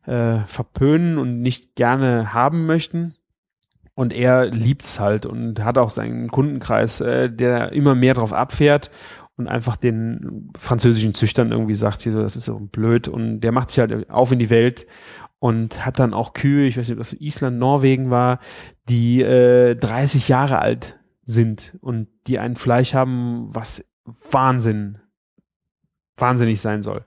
[0.07, 3.15] äh, verpönen und nicht gerne haben möchten.
[3.95, 8.93] Und er liebt's halt und hat auch seinen Kundenkreis, äh, der immer mehr drauf abfährt
[9.39, 13.09] und einfach den französischen Züchtern irgendwie sagt, hier, das ist so blöd.
[13.09, 14.87] Und der macht sich halt auf in die Welt
[15.39, 18.41] und hat dann auch Kühe, ich weiß nicht, ob das Island, Norwegen war,
[18.89, 23.85] die äh, 30 Jahre alt sind und die ein Fleisch haben, was
[24.31, 24.99] Wahnsinn,
[26.21, 27.05] wahnsinnig sein soll.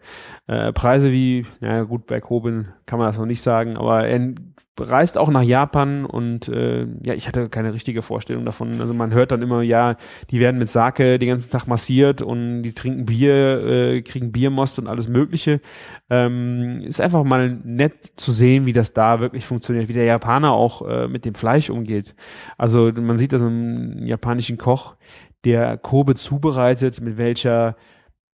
[0.47, 4.33] Äh, Preise wie, ja gut, bei Kobin kann man das noch nicht sagen, aber er
[4.79, 8.79] reist auch nach Japan und äh, ja, ich hatte keine richtige Vorstellung davon.
[8.79, 9.97] Also man hört dann immer, ja,
[10.29, 14.79] die werden mit Sake den ganzen Tag massiert und die trinken Bier, äh, kriegen Biermost
[14.79, 15.61] und alles Mögliche.
[16.09, 20.51] Ähm, ist einfach mal nett zu sehen, wie das da wirklich funktioniert, wie der Japaner
[20.51, 22.15] auch äh, mit dem Fleisch umgeht.
[22.57, 24.95] Also man sieht das im japanischen Koch,
[25.43, 27.75] der Kobe zubereitet, mit welcher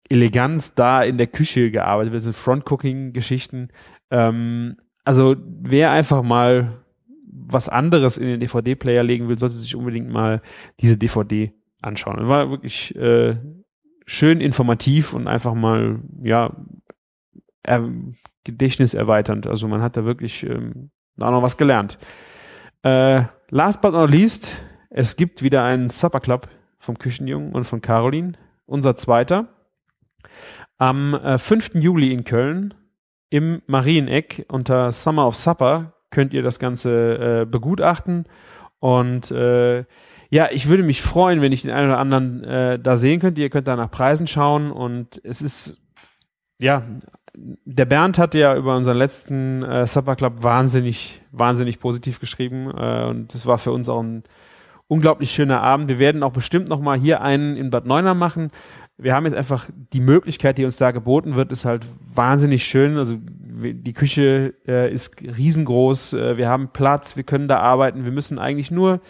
[0.08, 3.68] Eleganz da in der Küche gearbeitet wird, so Front-Cooking-Geschichten.
[4.10, 6.84] Ähm, also wer einfach mal
[7.26, 10.40] was anderes in den DVD-Player legen will, sollte sich unbedingt mal
[10.80, 11.52] diese DVD
[11.82, 12.28] anschauen.
[12.28, 13.36] War wirklich äh,
[14.06, 16.54] schön informativ und einfach mal, ja,
[17.62, 17.88] er,
[18.44, 19.46] Gedächtnis erweiternd.
[19.46, 21.98] Also man hat da wirklich ähm, auch noch was gelernt.
[22.82, 26.48] Äh, last but not least, es gibt wieder einen Supper Club
[26.78, 28.34] vom Küchenjungen und von Caroline,
[28.66, 29.48] unser zweiter.
[30.78, 31.74] Am äh, 5.
[31.74, 32.74] Juli in Köln
[33.30, 38.26] im Marieneck unter Summer of Supper könnt ihr das Ganze äh, begutachten.
[38.78, 39.84] Und äh,
[40.30, 43.40] ja, ich würde mich freuen, wenn ich den einen oder anderen äh, da sehen könnte.
[43.40, 45.76] Ihr könnt da nach Preisen schauen und es ist,
[46.58, 46.82] ja,
[47.36, 53.04] der Bernd hatte ja über unseren letzten äh, Supper Club wahnsinnig, wahnsinnig positiv geschrieben äh,
[53.04, 54.22] und das war für uns auch ein
[54.86, 55.88] unglaublich schöner Abend.
[55.88, 58.50] Wir werden auch bestimmt noch mal hier einen in Bad Neuner machen.
[58.96, 62.96] Wir haben jetzt einfach die Möglichkeit, die uns da geboten wird, ist halt wahnsinnig schön.
[62.96, 68.12] Also die Küche äh, ist riesengroß, äh, wir haben Platz, wir können da arbeiten, wir
[68.12, 69.00] müssen eigentlich nur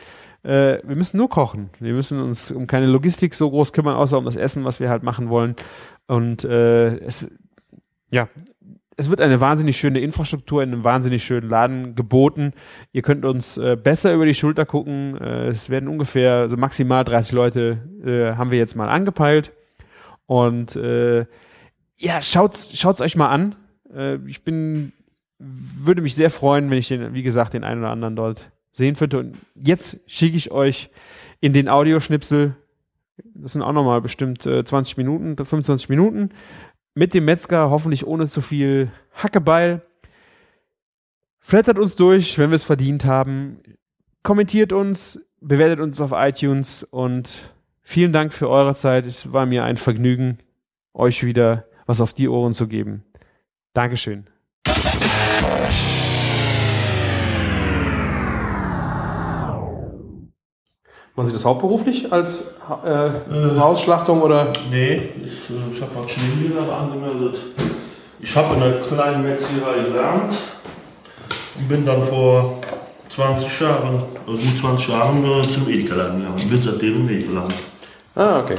[0.45, 1.71] äh, wir müssen nur kochen.
[1.81, 4.91] Wir müssen uns um keine Logistik so groß kümmern, außer um das Essen, was wir
[4.91, 5.57] halt machen wollen.
[6.07, 7.31] Und äh, es,
[8.11, 8.29] ja,
[8.97, 12.53] es wird eine wahnsinnig schöne Infrastruktur in einem wahnsinnig schönen Laden geboten.
[12.93, 15.17] Ihr könnt uns äh, besser über die Schulter gucken.
[15.17, 19.53] Äh, es werden ungefähr, also maximal 30 Leute äh, haben wir jetzt mal angepeilt.
[20.27, 21.27] Und äh,
[21.97, 23.57] ja, schaut's, schaut's euch mal an.
[23.93, 24.93] Äh, ich bin,
[25.39, 28.97] würde mich sehr freuen, wenn ich den, wie gesagt, den einen oder anderen dort sehen
[28.97, 29.19] könnte.
[29.19, 30.91] Und jetzt schicke ich euch
[31.41, 32.57] in den Audioschnipsel,
[33.35, 36.31] das sind auch nochmal bestimmt äh, 20 Minuten, 25 Minuten,
[36.95, 39.83] mit dem Metzger, hoffentlich ohne zu viel Hackebeil.
[41.39, 43.61] Flattert uns durch, wenn wir es verdient haben.
[44.23, 47.54] Kommentiert uns, bewertet uns auf iTunes und
[47.85, 49.07] vielen Dank für eure Zeit.
[49.07, 50.39] Es war mir ein Vergnügen,
[50.95, 53.05] euch wieder was auf die Ohren zu geben.
[53.75, 54.27] Dankeschön.
[61.17, 63.11] Machen Sie das hauptberuflich als äh,
[63.57, 64.53] Hausschlachtung oder?
[64.69, 67.39] Nee, ich, äh, ich habe praktisch Nebengewerbe angemeldet.
[68.19, 70.35] Ich habe in einer kleinen Metzgerei gelernt
[71.57, 72.61] und bin dann vor
[73.09, 77.29] 20 Jahren, also gut 20 Jahren äh, zum Edeka gegangen und bin seitdem im Edeka
[77.29, 77.74] gelandet.
[78.17, 78.57] Ah, okay.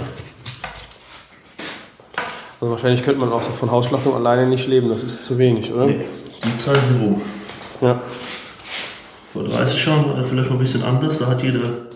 [2.59, 5.71] Also wahrscheinlich könnte man auch so von Hausschlachtung alleine nicht leben, das ist zu wenig,
[5.73, 5.85] oder?
[5.85, 6.05] Nee,
[6.43, 7.21] die Zeit sind rum.
[7.81, 8.01] Ja.
[9.33, 11.87] Vor 30 Jahren war das vielleicht mal ein bisschen anders, da hat jede,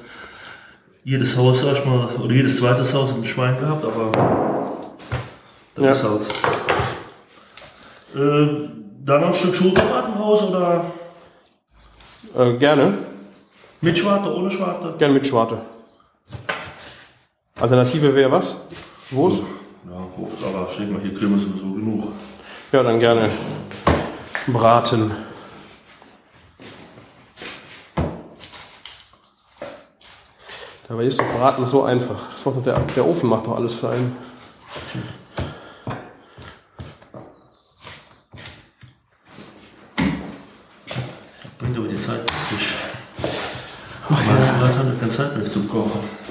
[1.03, 4.11] jedes Haus, sag ich mal, oder jedes zweite Haus ein Schwein gehabt, aber
[5.75, 5.91] das Ja.
[5.91, 6.27] ist halt.
[8.15, 8.69] Äh,
[9.05, 10.85] dann noch ein Stück Schokobraten raus oder
[12.37, 12.97] Äh, gerne.
[13.81, 14.95] mit Schwarte, ohne Schwarte?
[14.97, 15.61] Gerne mit Schwarte.
[17.59, 18.55] Alternative wäre was?
[19.11, 19.43] Wurst?
[19.85, 22.13] Ja, Wurst, aber denke mal, hier kriegen wir sowieso genug.
[22.71, 23.29] Ja, dann gerne
[24.47, 25.11] Braten.
[30.87, 32.31] Dabei ist doch Braten so einfach.
[32.31, 34.15] Das macht doch der, der Ofen macht doch alles für einen.
[41.57, 42.69] Bringt aber die Zeit mit sich.
[44.09, 46.28] Die meisten Leute haben ja keine Zeit mehr zum Kochen.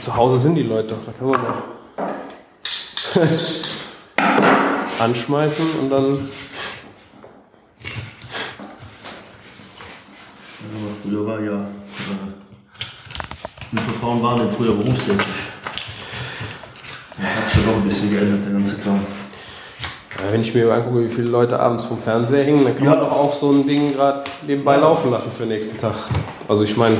[0.00, 1.04] Zu Hause sind die Leute doch.
[1.04, 1.62] Da können wir mal
[4.98, 6.28] anschmeißen und dann.
[11.02, 11.52] Früher war ja.
[11.52, 11.66] Äh,
[13.72, 15.26] wie viele Frauen waren denn früher berufstätig?
[17.18, 19.00] Hat sich doch ein bisschen geändert, der ganze Kram.
[20.30, 23.00] Wenn ich mir angucke, wie viele Leute abends vom Fernseher hängen, dann kann man Ja.
[23.04, 25.94] doch auch so ein Ding gerade nebenbei laufen lassen für den nächsten Tag.
[26.48, 26.96] Also ich meine,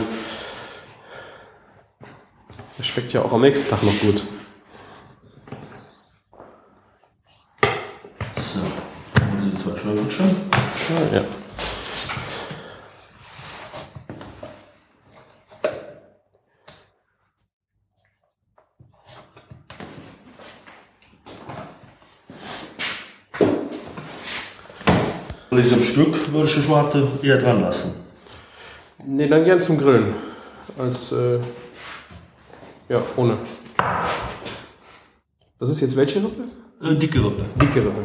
[3.00, 4.22] schmeckt ja auch am nächsten Tag noch gut.
[8.36, 8.60] So,
[9.20, 10.36] haben die zwei Scheiben schon?
[10.90, 11.24] Ja, ja.
[25.50, 27.94] An diesem Stück würde ich die Schwarte eher dran lassen.
[29.06, 30.14] Nee, dann gern zum Grillen.
[30.78, 31.38] Als, äh,
[32.90, 33.38] ja, ohne.
[35.58, 36.42] Das ist jetzt welche Rippe?
[36.82, 37.44] Äh, dicke Rippe.
[37.54, 38.02] Dicke Rippe.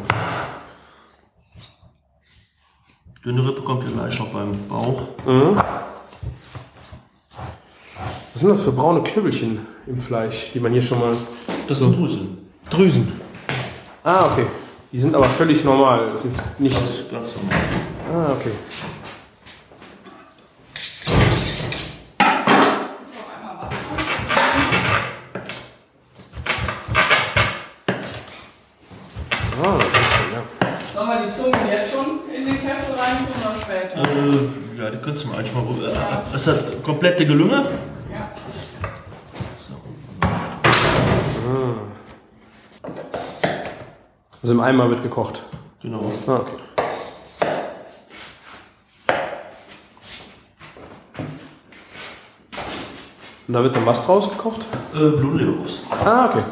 [3.24, 5.08] Dünne Rippe kommt ja gleich noch beim Bauch.
[8.32, 11.16] Was sind das für braune Knüppelchen im Fleisch, die man hier schon mal.
[11.66, 12.38] Das sind Drüsen.
[12.70, 13.20] Drüsen.
[14.04, 14.46] Ah, okay.
[14.92, 16.12] Die sind aber völlig normal.
[16.12, 16.80] Das ist jetzt nicht.
[16.80, 17.58] Das ist ganz normal.
[18.12, 18.52] Ah, okay.
[37.06, 37.68] komplette Gelünge.
[44.42, 45.44] Also im Eimer wird gekocht.
[45.82, 46.12] Genau.
[46.26, 46.56] Ah, okay.
[53.48, 54.66] Und da wird dann was draus gekocht?
[54.92, 55.82] Äh, Blumenleberwurst.
[56.04, 56.42] Ah, okay.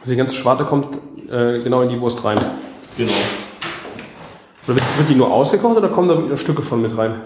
[0.00, 0.96] Also die ganze Schwarte kommt
[1.28, 2.38] äh, genau in die Wurst rein.
[2.96, 3.12] Genau.
[4.68, 7.20] Oder wird, die nur ausgekocht oder kommen da wieder Stücke von mit rein?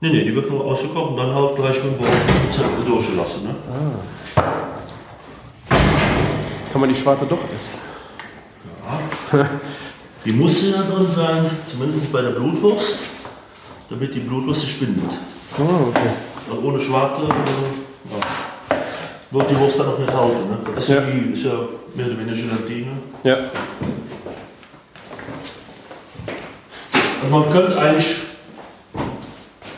[0.00, 3.44] Nee, nee, die wird nur ausgekocht und dann halt gleich mit dem Wurst durchgelassen.
[3.44, 3.54] Ne?
[6.70, 7.74] Kann man die Schwarte doch essen?
[10.24, 12.96] Die muss ja drin sein, zumindest bei der Blutwurst,
[13.88, 15.12] damit die Blutwurst sich bindet.
[15.58, 16.10] Oh, okay.
[16.50, 18.76] Und ohne Schwarte äh, ja,
[19.30, 20.48] wird die Wurst dann noch nicht halten.
[20.50, 20.58] Ne?
[20.74, 21.02] Das ist, Ja.
[21.06, 21.52] wie, ist ja
[21.94, 22.92] mehr oder weniger Gelatine.
[23.22, 23.36] Ja.
[27.24, 28.16] Also man könnte eigentlich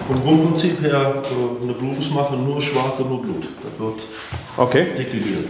[0.08, 3.44] vom Grundprinzip her äh, eine Blutwurst machen, nur Schwarte, nur Blut.
[3.62, 4.02] Das wird
[4.56, 4.86] Okay.
[4.98, 5.44] dekliniert.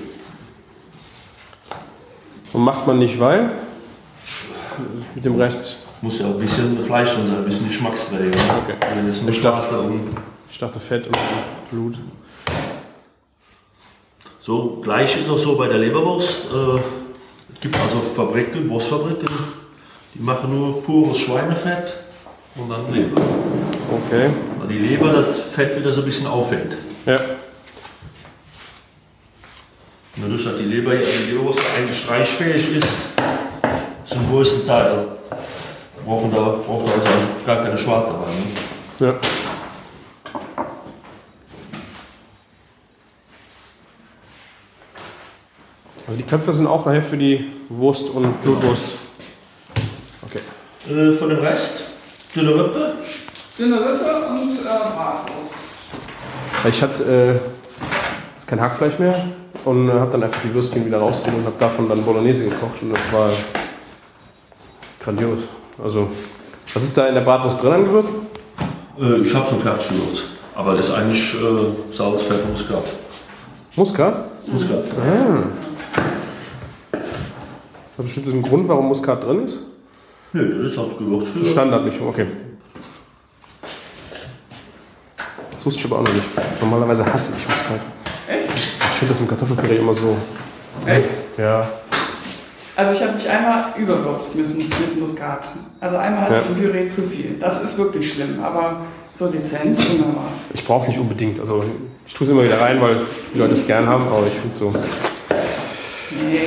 [2.52, 3.50] Und macht man nicht, weil?
[5.14, 5.78] Mit dem Rest.
[6.02, 8.38] Muss ja ein bisschen Fleisch drin sein, ein bisschen Geschmacksträger.
[8.64, 8.74] Okay.
[8.94, 9.90] Wenn jetzt nur Ich dachte-
[10.50, 11.16] Ich dachte Fett und
[11.70, 11.98] Blut.
[14.40, 16.52] So, gleich ist auch so bei der Leberwurst.
[16.52, 16.76] Äh,
[17.54, 19.26] es gibt also Fabriken, Wurstfabriken,
[20.16, 21.96] die machen nur pures Schweinefett
[22.54, 23.20] und dann Leber.
[23.90, 24.30] Okay.
[24.58, 26.76] Weil die Leber das Fett wieder so ein bisschen auffängt.
[27.04, 27.16] Ja.
[30.16, 32.96] Dadurch, dass die Leber, die Leberwurst eigentlich streichfähig ist,
[34.06, 35.08] zum größten Teil
[36.06, 37.10] brauchen da, braucht da also
[37.44, 38.30] gar keine Schwarte dabei.
[38.30, 39.12] Ne?
[39.12, 39.14] Ja.
[46.06, 49.05] Also die Köpfe sind auch nachher für die Wurst und Blutwurst.
[50.88, 51.82] Äh, von dem Rest,
[52.34, 52.92] dünne Rippe,
[53.58, 55.52] Dünne Rippe und äh, Bratwurst.
[56.68, 59.26] Ich hatte äh, jetzt kein Hackfleisch mehr
[59.64, 62.92] und habe dann einfach die Würstchen wieder rausgeholt und habe davon dann Bolognese gekocht und
[62.92, 63.30] das war
[65.00, 65.40] grandios.
[65.82, 66.08] Also,
[66.72, 68.26] was ist da in der Bratwurst drin an Gewürzen?
[69.00, 70.26] äh, ich habe so fertig gewürzt.
[70.54, 72.84] Aber das ist eigentlich äh, Salz, Pfeffer, Muskat.
[73.74, 74.46] Muskat?
[74.46, 74.84] Muskat.
[77.98, 79.60] Hat bestimmt einen Grund, warum Muskat drin ist?
[80.36, 82.26] Nö, das ist halt Gewürz für Standardmischung, okay.
[85.52, 86.26] Das wusste ich aber auch noch nicht.
[86.60, 87.80] Normalerweise hasse ich Muskat.
[88.28, 88.48] Echt?
[88.52, 90.14] Ich finde das im Kartoffelpüree immer so.
[90.84, 91.08] Echt?
[91.38, 91.66] Ja.
[92.76, 95.48] Also ich habe mich einmal überwürzt müssen mit Muskat.
[95.80, 96.40] Also einmal hatte Ja.
[96.42, 97.36] ich im Püree zu viel.
[97.40, 98.82] Das ist wirklich schlimm, aber
[99.12, 100.28] so dezent, wunderbar.
[100.52, 101.40] Ich brauche es nicht unbedingt.
[101.40, 101.64] Also
[102.06, 103.00] ich tue es immer wieder rein, weil
[103.32, 104.74] die Leute es gern haben, aber ich finde es so.
[106.28, 106.40] Nee.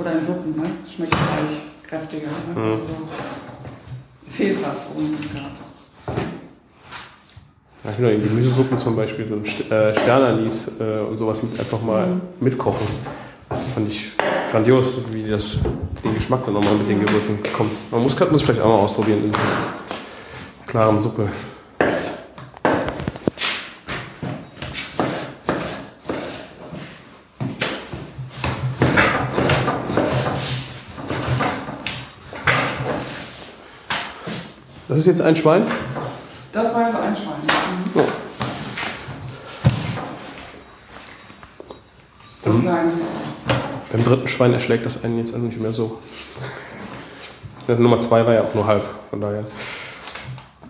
[0.00, 0.70] Oder in Suppen, ne?
[0.88, 2.28] Schmeckt gleich kräftiger.
[2.28, 2.62] Ne?
[2.62, 3.08] Also so.
[4.30, 5.52] Fehlt was ohne Muskat.
[7.84, 11.82] Ja, genau, in Gemüsesuppen zum Beispiel, so ein äh, Sternanis äh, und sowas mit, einfach
[11.82, 12.86] mal mitkochen.
[13.74, 14.12] Fand ich
[14.50, 15.60] grandios, wie das
[16.04, 17.72] den Geschmack dann nochmal mit den Gewürzen kommt.
[17.90, 21.28] Man Muskat muss ich vielleicht auch mal ausprobieren in einer klaren Suppe.
[34.90, 35.64] Das ist jetzt ein Schwein?
[36.52, 37.36] Das war also ein Schwein.
[37.94, 38.00] Mhm.
[38.00, 38.06] Ja.
[42.42, 42.98] Das ist eins.
[43.92, 46.00] Beim dritten Schwein erschlägt das einen jetzt nicht mehr so.
[47.68, 49.42] Nummer zwei war ja auch nur halb, von daher.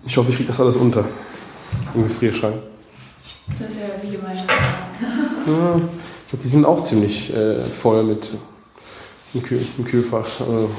[0.04, 1.06] Ich hoffe, ich kriege das alles unter.
[1.94, 2.56] Im Gefrierschrank.
[3.58, 4.40] Das ist ja wie meine
[5.46, 5.80] Ja,
[6.30, 8.32] die sind auch ziemlich äh, voll mit
[9.32, 10.26] im, Kühl, im Kühlfach.
[10.40, 10.70] Also,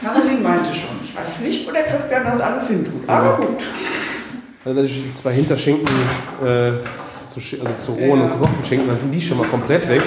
[0.00, 3.08] Caroline meinte schon, ich weiß nicht, wo der Christian das alles hintut.
[3.08, 3.62] Aber gut.
[4.64, 5.86] also die zwei Hinterschinken
[6.42, 6.72] äh,
[7.26, 8.34] zu, also zu rohen und Ja.
[8.34, 10.02] gekochten Schinken, dann sind die schon mal komplett weg.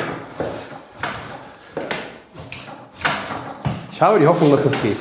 [3.91, 4.97] Ich habe die Hoffnung, dass das geht.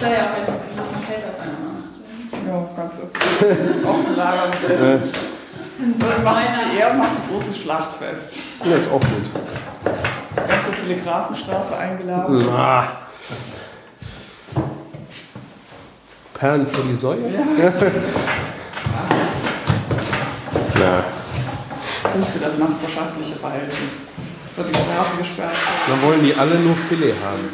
[0.00, 1.48] soll ja auch jetzt ein bisschen kälter sein.
[2.44, 2.50] Ne?
[2.52, 3.56] Ja, ganz okay.
[3.82, 5.02] Draußen lagern und essen.
[5.98, 8.38] Dann macht es er macht ein großes Schlachtfest.
[8.64, 9.30] Ja, ist auch gut.
[10.36, 12.44] Ganze Telegrafenstraße eingeladen.
[12.46, 12.88] Na.
[16.38, 17.28] Perlen für die Säue?
[17.32, 17.42] Ja.
[20.78, 21.04] Na,
[22.12, 24.06] Gut für das nachbarschaftliche Verhältnis.
[24.54, 25.56] Wird die Straße gesperrt.
[25.88, 27.48] dann wollen die alle nur Filet haben.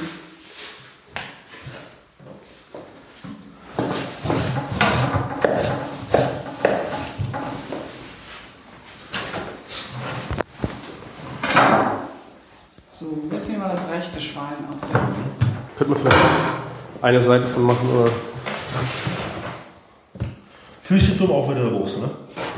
[12.92, 15.00] So, jetzt nehmen wir das rechte Schwein aus der
[15.78, 16.18] Könnte man vielleicht
[17.00, 18.33] eine Seite von machen oder.
[20.82, 22.10] Füßchen tun auch wieder Wurst, ne?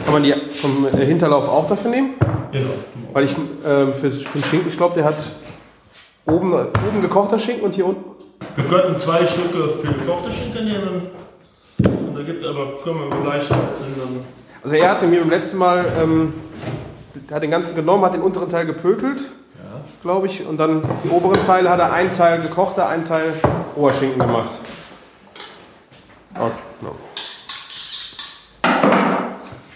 [0.05, 2.15] Kann man die vom äh, Hinterlauf auch dafür nehmen?
[2.53, 2.61] Ja.
[3.13, 5.17] Weil ich ähm, für, für den Schinken, ich glaube, der hat
[6.27, 8.05] oben, oben gekochter Schinken und hier unten.
[8.57, 11.03] Wir könnten zwei Stücke für gekochte Schinken nehmen.
[11.79, 13.45] Und da gibt aber, können wir gleich.
[14.63, 16.35] Also er hatte mir beim letzten Mal ähm,
[17.31, 19.23] hat den ganzen genommen, hat den unteren Teil gepökelt,
[20.03, 23.33] glaube ich, und dann die oberen Teile hat er einen Teil gekochter, einen Teil
[23.77, 24.51] Oberschinken gemacht.
[26.39, 26.95] Okay, no.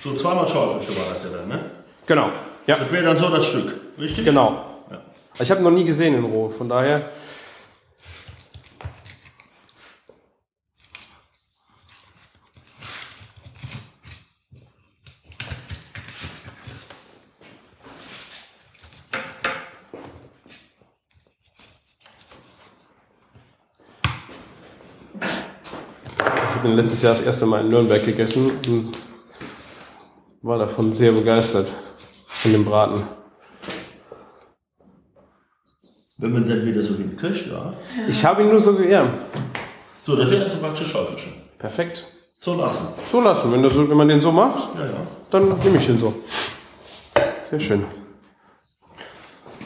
[0.02, 1.70] So zweimal Schaufelchen war das ja dann, ne?
[2.06, 2.30] Genau,
[2.66, 4.24] ja, Das wäre dann so das Stück, richtig?
[4.24, 4.64] genau.
[4.90, 4.98] Ja.
[5.38, 7.02] Ich habe noch nie gesehen in Roh, von daher.
[26.60, 28.92] Habe ihn letztes Jahr das erste Mal in Nürnberg gegessen und
[30.42, 31.68] war davon sehr begeistert
[32.28, 33.02] von dem Braten.
[36.18, 37.72] Wenn man dann wieder so hinkriegt, ja.
[38.06, 39.06] Ich habe ihn nur so, ge- ja,
[40.02, 41.32] So, das wäre ein praktisch Schaufelchen.
[41.58, 42.04] perfekt.
[42.42, 42.88] So lassen.
[43.10, 43.52] So lassen.
[43.52, 45.06] Wenn, das wenn man den so macht, Ja, ja.
[45.30, 46.12] dann nehme ich den so.
[47.48, 47.84] Sehr schön.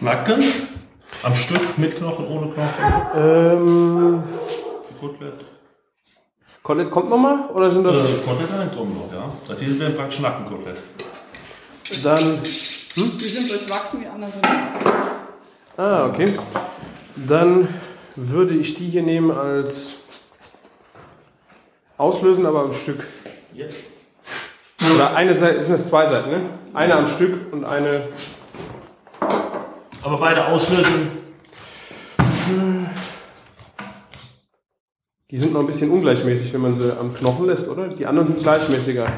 [0.01, 0.43] Nacken.
[1.25, 3.17] Am Stück mit Knochen, ohne Knochen.
[3.17, 4.23] Ähm,
[5.01, 5.45] Kotelett.
[6.65, 7.41] Kotelett kommt nochmal?
[7.53, 9.31] Oder sind das Äh, Kotelett kommen noch, ja.
[9.47, 10.79] Das hier wäre praktisch Nackenkotelett.
[12.03, 12.41] dann.
[12.43, 14.47] Die sind durchwachsen, die anderen sind.
[15.77, 16.33] Ah, okay.
[17.17, 17.69] Dann
[18.17, 19.97] würde ich die hier nehmen als
[21.99, 23.07] auslösen, aber am Stück.
[23.53, 23.67] Ja.
[24.95, 26.41] Oder eine Seite, sind das zwei Seiten, ne?
[26.73, 28.09] Eine am Stück und eine.
[30.01, 31.24] Aber beide auslösen.
[35.35, 37.89] Die sind noch ein bisschen ungleichmäßig, wenn man sie am Knochen lässt, oder?
[37.89, 39.13] Die anderen sind gleichmäßiger.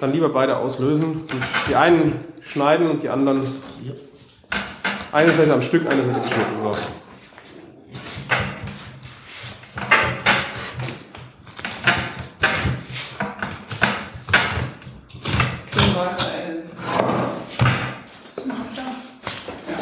[0.00, 1.04] Dann lieber beide auslösen.
[1.04, 1.30] Und
[1.68, 3.42] die einen schneiden und die anderen
[5.12, 6.50] eine Seite am Stück, eine Seite geschnitten.
[6.60, 6.74] So.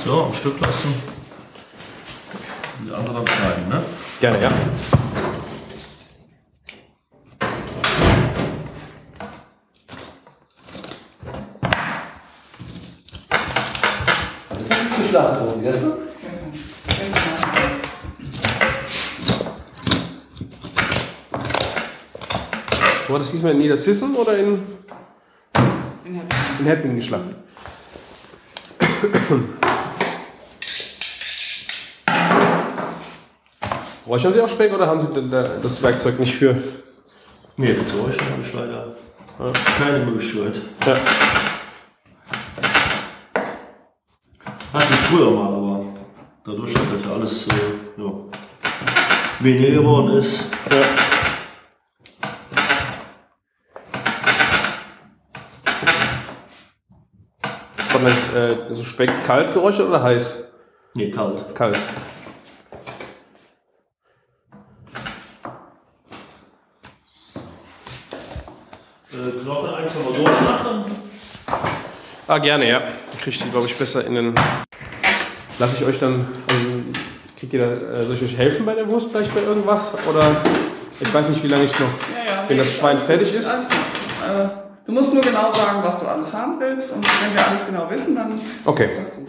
[0.04, 0.92] So, am Stück lassen.
[2.86, 3.82] Die andere dann schneiden, ne?
[4.20, 4.50] Gerne, ja.
[14.48, 15.92] Das ist jetzt geschlachtet worden, gestern?
[16.22, 16.52] Gestern.
[16.86, 17.22] Gestern.
[23.08, 24.62] War das diesmal in Niederzissen oder in,
[26.58, 27.34] In der in geschlachtet?
[34.06, 36.56] Räuchern Sie auch Speck oder haben Sie denn da das Werkzeug nicht für?
[37.56, 38.94] Nee, für zu euch habe ich leider
[39.76, 40.60] keine Möglichkeit.
[40.86, 40.96] Ja.
[44.72, 45.86] Hatte ich früher mal, aber
[46.44, 47.50] dadurch, dass das ja alles äh,
[47.96, 48.12] ja,
[49.40, 50.44] weniger geworden ist.
[50.70, 50.76] ja.
[57.76, 57.94] Das
[58.52, 60.52] äh, so Speck kalt geräuchert oder heiß?
[60.94, 61.54] Nee, kalt.
[61.54, 61.76] Kalt.
[69.12, 70.84] Äh, Knochen einfach mal durchmachen.
[72.28, 72.80] Ah, gerne, ja.
[72.80, 72.90] Dann
[73.20, 74.34] kriege ich die, glaube ich, besser in den.
[75.58, 76.26] Lasse ich euch dann.
[76.48, 76.68] Also,
[77.38, 79.94] kriegt ihr da, äh, soll ich euch helfen bei der Wurst gleich bei irgendwas?
[80.08, 80.36] Oder
[81.00, 81.86] ich weiß nicht, wie lange ich noch.
[81.86, 82.44] Ja, ja.
[82.48, 83.50] Wenn das Schwein fertig ist?
[84.86, 84.88] Gut.
[84.88, 86.92] Du musst nur genau sagen, was du alles haben willst.
[86.92, 88.86] Und wenn wir alles genau wissen, dann Okay.
[88.86, 89.26] ist das du.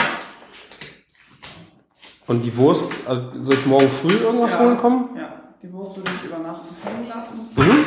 [2.28, 4.60] Und die Wurst, also soll ich morgen früh irgendwas Ja.
[4.60, 5.10] holen kommen?
[5.18, 5.30] Ja,
[5.64, 7.40] die Wurst würde ich über Nacht hängen lassen.
[7.56, 7.86] Mhm.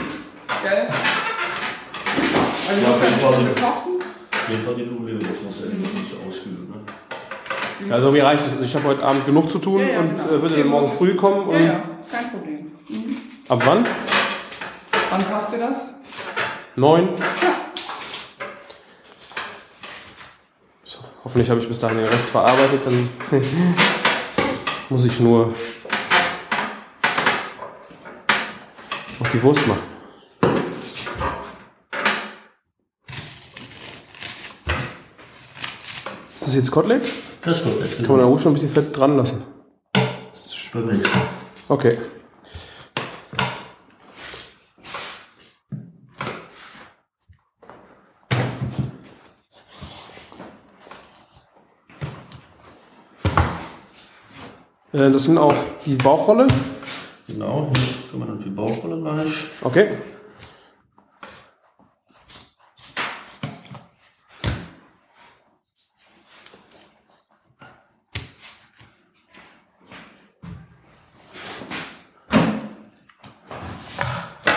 [0.63, 0.89] Gell?
[2.69, 6.73] Also Ja, du musst ja nicht die Nudeln, das muss ja nicht so auskühlen.
[7.81, 7.95] Ne?
[7.95, 8.53] Also mir reicht es.
[8.53, 10.29] Also Ich habe heute Abend genug zu tun Ja, ja, und genau.
[10.29, 11.47] äh, würde dann morgen früh kommen.
[11.49, 12.73] Und Ja, ja, kein Problem.
[12.89, 13.17] Mhm.
[13.49, 13.87] Ab wann?
[15.11, 16.00] Wann passt dir das?
[16.81, 17.11] Neun?
[20.83, 22.81] So, hoffentlich habe ich bis dahin den Rest verarbeitet.
[22.87, 23.11] Dann
[24.89, 25.55] muss ich nur
[29.19, 29.83] noch die Wurst machen.
[36.35, 37.13] Ist das jetzt Kotelett?
[37.43, 37.67] Das ist.
[37.79, 39.45] Das Kann man da ruhig schon ein bisschen Fett dran lassen.
[40.33, 41.21] ist beim nächsten.
[41.69, 41.99] Okay.
[55.09, 55.55] Das sind auch
[55.87, 56.47] die Bauchrolle.
[57.27, 59.47] Genau, hier kann man dann die Bauchrolle gleich.
[59.63, 59.89] Okay.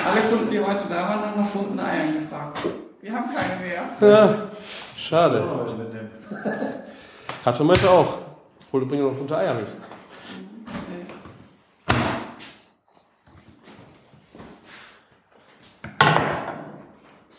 [0.05, 2.59] Alle Kunden, die heute da waren, haben nach bunten Eiern gefragt.
[3.01, 4.09] Wir haben keine mehr.
[4.09, 4.35] Ja,
[4.97, 5.43] Schade.
[7.43, 8.17] Katrin meinte auch.
[8.71, 9.67] Hol, bring noch bunte Eier mit.
[9.67, 11.05] Nee.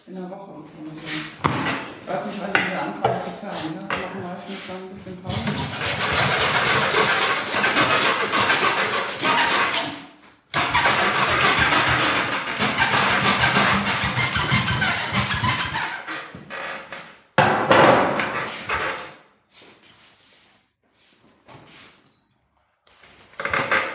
[0.06, 0.38] In der Woche.
[0.38, 1.24] kann man sagen.
[2.02, 3.74] Ich weiß nicht, wann die wieder anfangen zu färben.
[3.74, 3.88] Ne?
[3.88, 6.44] Wir machen meistens dann ein bisschen Pause.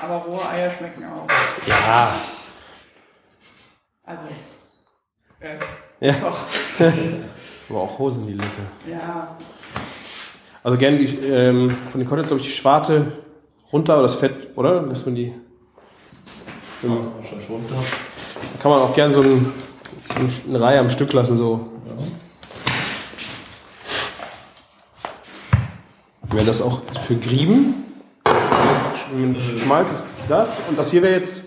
[0.02, 1.28] Aber rohe Eier schmecken auch.
[1.68, 2.10] Ja.
[4.04, 4.26] Also,
[5.40, 5.58] äh,
[6.00, 6.14] Ja.
[6.14, 6.48] kocht.
[8.10, 8.48] Hosen die Lücke.
[8.90, 9.38] Ja,
[10.64, 13.12] Also gerne die, ähm, von den Koteletts, glaube ich, die Schwarte
[13.72, 14.82] runter oder das Fett, oder?
[14.82, 15.34] Lässt man die.
[16.82, 17.76] Wahrscheinlich runter.
[17.76, 19.54] Da kann man auch gerne so ein,
[20.48, 21.70] eine Reihe am Stück lassen, so.
[26.24, 27.76] Wäre das auch für Grieben?
[29.64, 31.44] Schmalz ist das und das hier wäre jetzt.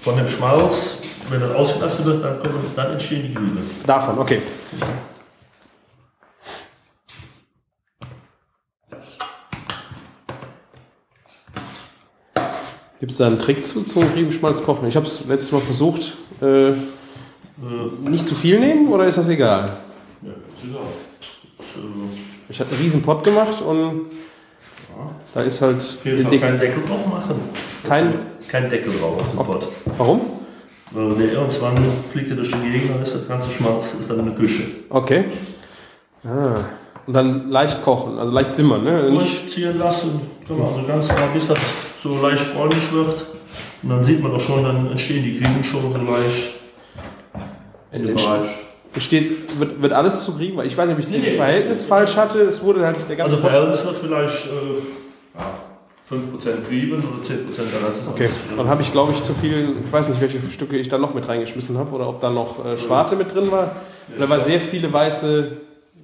[0.00, 3.60] Von dem Schmalz, wenn das ausgelassen wird, dann, kommen, dann entstehen die Grüne.
[3.86, 4.40] Davon, okay.
[13.00, 14.86] Gibt es da einen Trick zu zum Riebenschmalz kochen?
[14.86, 16.16] Ich habe es letztes Mal versucht.
[16.42, 16.72] Äh,
[18.08, 19.78] nicht zu viel nehmen oder ist das egal?
[20.22, 20.82] Ja, ist egal.
[22.48, 24.06] Ich habe einen riesen Pott gemacht und
[25.34, 25.76] da ist halt.
[26.04, 27.36] Noch keinen Deckel drauf machen.
[27.86, 28.14] Kein-
[28.48, 29.68] kein Deckel drauf auf den Pott.
[29.96, 30.20] Warum?
[30.92, 31.76] Weil der irgendwann
[32.10, 34.64] fliegt er durch die Gegend, dann ist das ganze Schmalz ist dann in der Küche.
[34.88, 35.24] Okay.
[36.24, 36.64] Ah.
[37.06, 39.08] Und dann leicht kochen, also leicht simmern, ne?
[39.10, 41.58] Nicht, Durchziehen lassen, genau, also ganz nah, bis das
[42.02, 43.26] so leicht bräunlich wird.
[43.82, 46.50] Und dann sieht man auch schon, dann entstehen die Griechen schon so leicht
[47.92, 48.50] in dem Bereich.
[48.92, 51.36] Besteht, wird, wird alles zu kriegen, weil ich weiß nicht, ob ich Nee, das nee.
[51.36, 52.40] Verhältnis falsch hatte.
[52.40, 55.46] Es wurde halt der ganze Also Verhältnis wird vielleicht äh, ja,
[56.10, 59.76] 5% Grieven oder 10% der Rest ist Okay, dann habe ich glaube ich zu viel,
[59.84, 62.64] ich weiß nicht, welche Stücke ich da noch mit reingeschmissen habe oder ob da noch
[62.64, 63.76] äh, Schwarte mit drin war.
[64.18, 65.52] Da war sehr viele weiße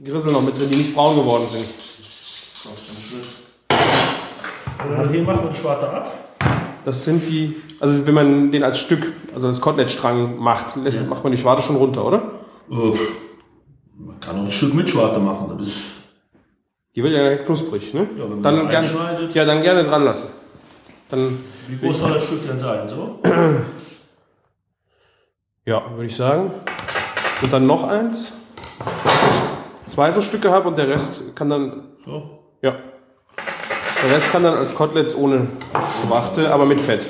[0.04, 1.64] Grissel noch mit drin, die nicht braun geworden sind.
[4.94, 6.12] Dann hier machen wir den Schwarte ab.
[6.84, 11.24] Das sind die, also wenn man den als Stück, also als Kotelettstrang macht, lässt, macht
[11.24, 12.22] man die Schwarte schon runter, oder?
[12.70, 12.74] Äh,
[13.98, 15.56] man kann auch ein Stück mit Schwarte machen.
[15.58, 15.80] Das ist,
[16.94, 18.06] Die wird ja knusprig, ne?
[18.16, 19.30] ja, wenn man Dann gern-.
[19.32, 20.22] Ja, dann gerne dran lassen.
[21.08, 22.88] Dann, Wie groß soll das Stück denn sein?
[22.88, 23.18] So?
[25.64, 26.52] ja, würde ich sagen.
[27.42, 28.32] Und dann noch eins.
[29.86, 32.38] Zwei so Stücke habe und der Rest kann dann so.
[32.62, 32.76] Ja.
[34.04, 35.46] Der Rest kann dann als Koteletts ohne
[36.02, 37.08] Schwarte, aber mit Fett.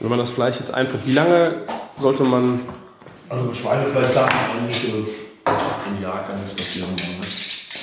[0.00, 1.62] Wenn man das Fleisch jetzt einfriert, wie lange
[1.96, 2.60] sollte man.
[3.28, 6.88] Also Schweinefleisch sagt man eigentlich, im Jahr kann nichts passieren.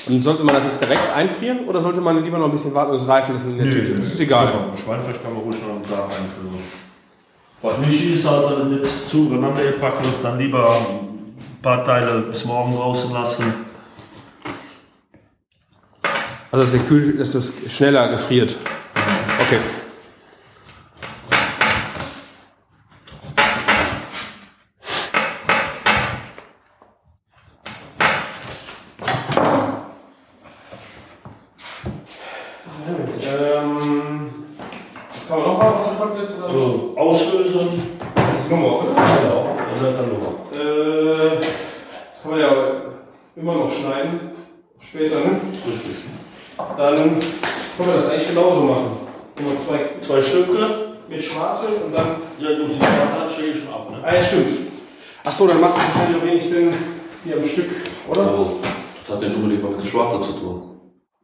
[0.05, 2.91] Und sollte man das jetzt direkt einfrieren oder sollte man lieber noch ein bisschen warten
[2.91, 3.95] und es reifen lassen in der Tüte?
[3.95, 4.47] Das ist egal.
[4.47, 6.63] Genau, Schweinefleisch kann man ruhig noch einen Tag einführen.
[7.61, 13.13] Was wichtig ist, halt nicht zueinander packen, dann lieber ein paar Teile bis morgen draußen
[13.13, 13.72] lassen.
[16.53, 18.55] Also dass, Kühl, dass das schneller gefriert.
[19.41, 19.57] Okay.
[33.25, 34.29] Ähm,
[35.09, 36.37] was kann man noch machen aus dem Kotelett?
[36.37, 36.49] Oder?
[36.49, 37.83] Also auslösen.
[38.15, 38.89] Das ist Nummer, oder?
[38.93, 40.51] Genau, und dann dann noch.
[40.53, 41.37] Äh,
[42.11, 42.51] das kann man ja
[43.35, 44.19] immer noch schneiden.
[44.79, 45.39] Später, ne?
[45.65, 45.95] Richtig.
[46.77, 47.19] Dann können
[47.89, 48.91] wir das eigentlich genauso machen.
[49.39, 50.67] Immer zwei Zwei Stücke.
[51.09, 52.07] mit Schwarte und dann.
[52.39, 53.89] Ja gut, die Schwarte stehe ich schon ab.
[53.91, 53.97] Ne?
[54.03, 54.47] Ah ja, stimmt.
[55.23, 56.69] Achso, dann macht es wahrscheinlich auch wenig Sinn
[57.23, 57.69] hier am Stück,
[58.09, 58.21] oder?
[58.21, 58.59] Also,
[59.07, 60.69] das hat ja nur mit der Schwarte zu tun.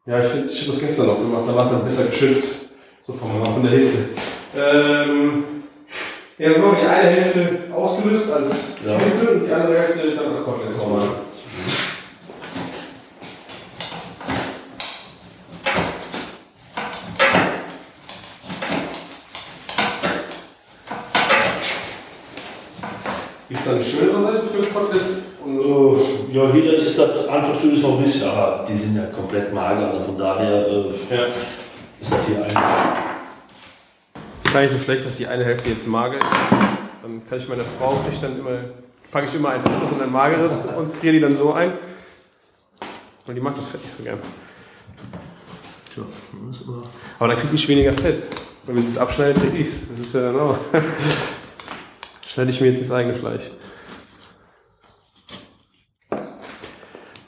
[0.06, 2.74] Ja, ich, find- ich habe das gestern noch gemacht, da war es dann besser geschützt.
[3.06, 4.10] So von, von der Hitze.
[4.56, 5.44] Ähm,
[6.38, 8.52] ja, wir die eine Hälfte ausgelöst als
[8.86, 9.00] Ja.
[9.00, 11.08] Schnitzel und die andere Hälfte dann als Kotelett normal.
[23.50, 25.10] Gibt es da eine schönere Seite für Koteletts?
[25.44, 29.08] Und, Äh, Ja, hier ist das einfach schön noch ein bisschen, aber die sind ja
[29.08, 31.26] komplett mager, also von daher äh, ja.
[32.00, 32.56] ist das hier eigentlich.
[34.44, 36.26] Ist gar nicht so schlecht, dass die eine Hälfte jetzt mager ist.
[37.04, 38.58] Dann kann ich meine Frau, ich dann immer,
[39.04, 41.74] fange ich immer ein fettes und ein mageres und friere die dann so ein.
[43.28, 44.18] Und die mag das Fett nicht so gern.
[45.94, 46.04] Tja,
[47.20, 48.24] Aber dann kriege ich weniger Fett.
[48.66, 49.90] Und wenn sie es abschneidet, kriege ich es.
[49.90, 50.58] Das ist ja dann auch.
[52.26, 53.52] Schneide ich mir jetzt ins eigene Fleisch.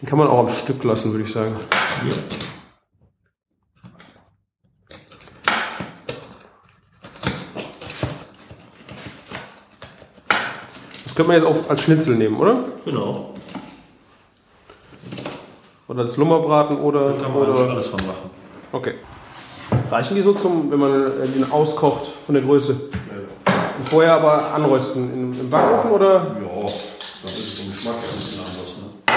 [0.01, 1.55] Den kann man auch am Stück lassen, würde ich sagen.
[2.09, 2.41] Ja.
[11.22, 12.57] Das könnte man jetzt auch als Schnitzel nehmen, oder?
[12.86, 13.30] Genau.
[15.88, 17.09] Oder als Lummerbraten oder.
[17.13, 18.30] Da kann man oder alles von machen.
[18.72, 18.93] okay.
[19.89, 22.72] Reichen die so zum, wenn man äh, den auskocht von der Größe?
[22.74, 26.13] Und vorher aber anrösten im, im Backofen oder?
[26.13, 28.78] Ja, das ist vom Geschmack ein bisschen anders.
[28.80, 29.13] Ne?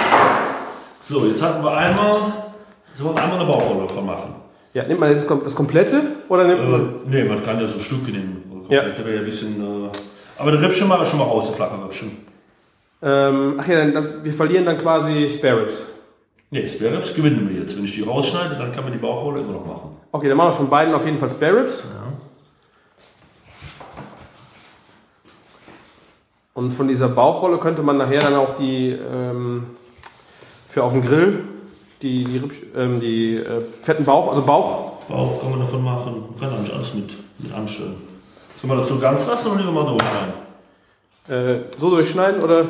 [1.01, 2.19] So, jetzt hatten wir einmal,
[2.91, 4.35] jetzt wollen wir einmal eine Bauchrolle davon machen.
[4.75, 6.95] Ja, nimmt man das, kom- das komplette oder nimmt Äh, man.
[7.07, 8.65] nee, man kann ja so Stücke nehmen.
[8.69, 8.83] Ja.
[8.83, 9.87] Komplett wäre ja ein bisschen.
[9.87, 9.91] Äh,
[10.39, 12.27] aber der Rippchen ich schon mal raus, der flache Rippchen.
[13.03, 15.87] Ähm, ach ja, dann, dann, wir verlieren dann quasi Spare Ribs.
[16.51, 17.77] Nee, Spare Ribs gewinnen wir jetzt.
[17.77, 19.97] Wenn ich die rausschneide, dann kann man die Bauchrolle immer noch machen.
[20.13, 21.85] Okay, dann machen wir von beiden auf jeden Fall Spare Ribs.
[26.55, 29.67] Und von dieser Bauchrolle könnte man nachher dann auch die ähm,
[30.69, 31.45] für auf dem Grill
[32.01, 32.43] die, die,
[32.77, 34.93] ähm, die äh, fetten Bauch, also Bauch.
[35.09, 36.25] Bauch kann man davon machen.
[36.31, 38.14] Man kann eigentlich alles mit, mit anstellen.
[38.67, 40.33] Sollen wir dazu ganz lassen oder lieber mal durchschneiden?
[41.29, 42.67] Äh, so durchschneiden oder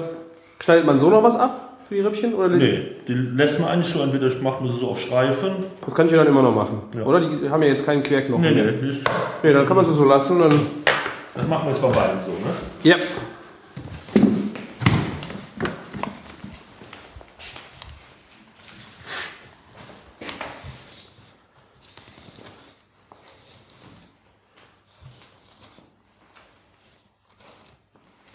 [0.61, 2.35] schneidet man so noch was ab für die Rippchen?
[2.35, 4.03] Oder Nee, die lässt man eigentlich so.
[4.03, 5.53] Entweder macht man sie so auf Streifen.
[5.85, 6.83] Das kann ich ja dann immer noch machen.
[6.97, 7.05] Ja.
[7.05, 7.21] Oder?
[7.21, 8.43] Die haben ja jetzt keinen Querknochen.
[8.43, 8.93] Nee, nee,
[9.45, 10.41] Nee, dann kann man sie so lassen.
[10.41, 10.67] Dann
[11.37, 12.33] das machen wir jetzt bei beiden so.
[12.33, 12.55] Ne?
[12.83, 12.97] ja.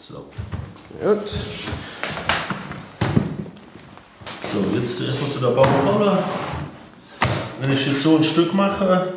[0.10, 0.26] So.
[1.04, 1.28] Gut.
[4.52, 6.18] So, jetzt erstmal zu der Bauchrolle.
[7.62, 9.14] Wenn ich jetzt so ein Stück mache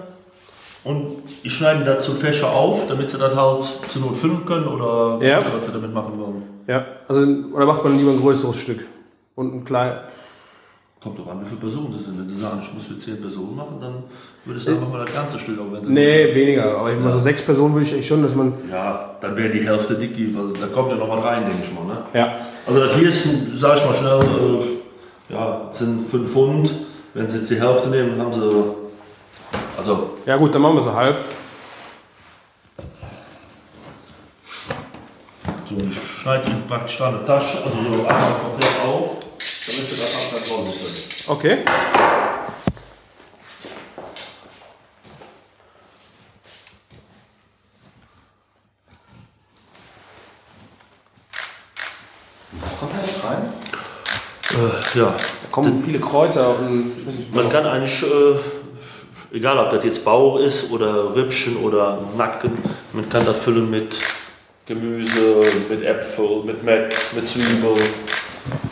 [0.85, 5.25] und ich schneide dazu Fächer auf, damit sie das halt zur Not filmen können oder
[5.25, 5.39] Ja.
[5.39, 6.43] was sie damit machen wollen.
[6.67, 8.87] Ja, also oder macht man lieber ein größeres Stück
[9.35, 9.99] und ein klein.
[11.03, 12.17] Kommt doch an, wie viele Personen sie sind.
[12.17, 14.05] Wenn sie sagen, ich muss für 10 Personen machen, dann
[14.45, 15.59] würde ich sagen, machen wir das ganze Stück.
[15.59, 16.79] Aber wenn sie Nee, weniger.
[16.79, 18.53] Aber ich mal so sechs Personen würde ich eigentlich schon, dass man.
[18.71, 21.73] Ja, dann wäre die Hälfte dick, weil da kommt ja noch was rein, denke ich
[21.75, 21.85] mal.
[21.87, 22.03] Ne?
[22.15, 22.37] Ja.
[22.67, 26.73] Also das hier ist, sag ich mal schnell, äh, ja, sind 5 Pfund.
[27.15, 28.51] Wenn sie jetzt die Hälfte nehmen, haben sie,
[29.77, 31.17] also Ja gut, dann machen wir so halb.
[35.69, 39.17] so, ich schneide ihn praktisch da eine Tasche, also so einmal komplett auf,
[39.67, 40.97] damit sie das halt rollen können.
[41.29, 41.59] Okay.
[52.79, 53.53] Kommt da jetzt rein?
[54.51, 57.33] Äh, ja, Da kommen viele Kräuter und.
[57.33, 62.59] man kann eigentlich, äh, egal ob das jetzt Bauch ist oder Rippchen oder Nacken,
[62.93, 63.99] man kann das füllen mit
[64.67, 65.41] Gemüse,
[65.71, 67.79] mit Äpfel, mit Meck, mit Zwiebeln.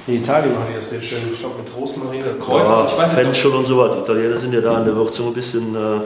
[0.06, 1.18] In Italien machen die das sehr schön.
[1.32, 2.70] Ich glaube mit Rosmarin, Kräuter.
[2.70, 3.24] Ja, ich weiß nicht.
[3.24, 3.92] Fenchel und so was.
[3.94, 5.74] Die Italiener sind ja da in der Würzung ein bisschen.
[5.74, 6.00] Äh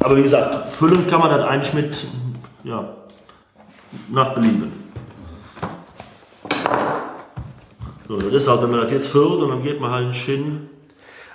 [0.00, 2.04] aber wie gesagt, füllen kann man das eigentlich mit,
[2.64, 2.88] ja,
[4.08, 4.72] nach Belieben.
[8.08, 10.68] So, das ist halt, wenn man das jetzt füllt und dann geht man halt hin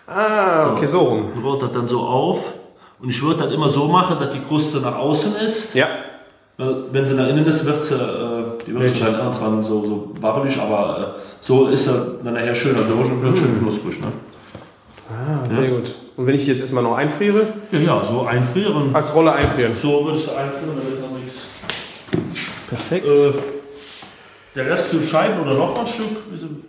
[0.07, 1.31] Ah, okay, so rum.
[1.35, 2.53] und rollt das dann so auf.
[3.01, 5.73] Und ich würde das immer so machen, dass die Kruste nach außen ist.
[5.75, 5.87] Ja.
[6.57, 7.97] Weil Wenn sie nach innen ist, wird sie, äh,
[8.65, 12.83] die wird halt zwar so, so wabbelig, aber äh, so ist er dann nachher schöner
[12.83, 13.99] durch und wird schön knusprig.
[14.01, 14.07] Ne?
[15.09, 15.93] Ah, sehr gut.
[16.17, 18.95] Und wenn ich die jetzt erstmal noch einfriere, Ja, ja, so einfrieren.
[18.95, 19.73] als Rolle einfrieren.
[19.75, 21.47] So würdest du einfrieren, damit dann nichts.
[22.69, 23.07] Perfekt.
[23.07, 23.31] Äh,
[24.55, 26.07] der Rest für Scheiben oder noch ein Stück?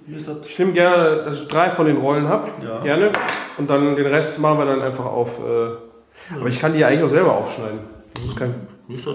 [0.07, 0.37] Wie ist, das?
[0.47, 2.49] Ich nehme gerne, dass ich drei von den Rollen habe.
[2.65, 2.81] Ja.
[2.81, 3.11] Gerne.
[3.59, 5.41] Und dann den Rest machen wir dann einfach auf.
[5.41, 7.81] Äh, aber ich kann die ja eigentlich auch selber aufschneiden.
[8.15, 8.55] Das ist kein.
[8.87, 9.15] Wie ist das?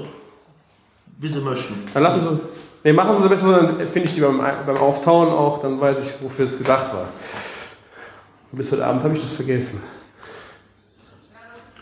[1.19, 1.75] Wie sie möchten.
[1.93, 2.39] Dann lassen Sie.
[2.83, 5.99] Nee, machen Sie so besser, dann finde ich die beim, beim Auftauen auch, dann weiß
[5.99, 7.09] ich, wofür es gedacht war.
[8.51, 9.81] Bis heute Abend habe ich das vergessen.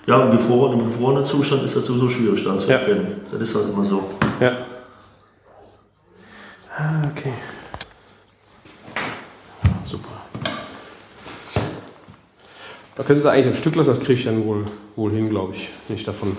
[0.07, 2.77] Ja, im gefrorenen, im gefrorenen Zustand ist das sowieso schwierig dann zu Ja.
[2.77, 3.21] erkennen.
[3.31, 4.03] Das ist halt immer so.
[4.39, 4.51] Ja.
[6.77, 7.33] Ah, okay.
[9.83, 10.09] Super.
[12.95, 14.65] Da können Sie eigentlich ein Stück lassen, das kriege ich dann wohl,
[14.95, 15.69] wohl hin, glaube ich.
[15.87, 16.37] Nicht davon.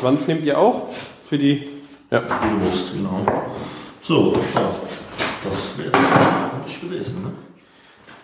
[0.00, 0.88] Schwanz nehmt ihr auch?
[1.22, 1.68] Für die.
[2.10, 2.22] Ja.
[2.22, 3.20] Wie du musst, genau.
[4.00, 4.74] So, ja.
[5.44, 7.30] Das wäre jetzt nicht gewesen, ne?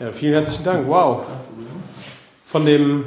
[0.06, 0.10] ja.
[0.10, 0.88] Vielen herzlichen Dank.
[0.88, 1.24] Wow.
[2.44, 3.04] Von dem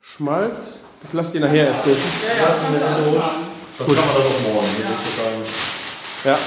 [0.00, 1.98] Schmalz, das lasst ihr nachher erst durch.
[1.98, 4.68] Das kann man dann auch morgen.
[6.24, 6.38] Das Ja.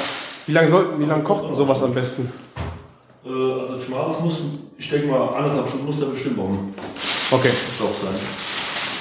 [0.48, 2.32] Wie lange sollten, wie lange kocht denn sowas am besten?
[3.24, 4.40] äh, also Schmalz muss,
[4.78, 6.74] ich denke mal, anderthalb Stunden muss der bestimmt auch im
[7.30, 7.52] Okay.
[7.76, 8.16] Stoff sein.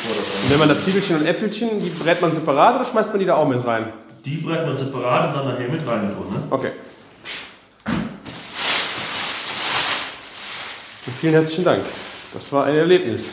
[0.09, 3.27] Und wenn man da Zwiebelchen und Äpfelchen, die brät man separat oder schmeißt man die
[3.27, 3.87] da auch mit rein?
[4.25, 6.33] Die brechen wir separat und dann nachher mit rein tun.
[6.33, 6.43] Ne?
[6.51, 6.73] Okay.
[11.07, 11.83] Und vielen herzlichen Dank.
[12.35, 13.31] Das war ein Erlebnis.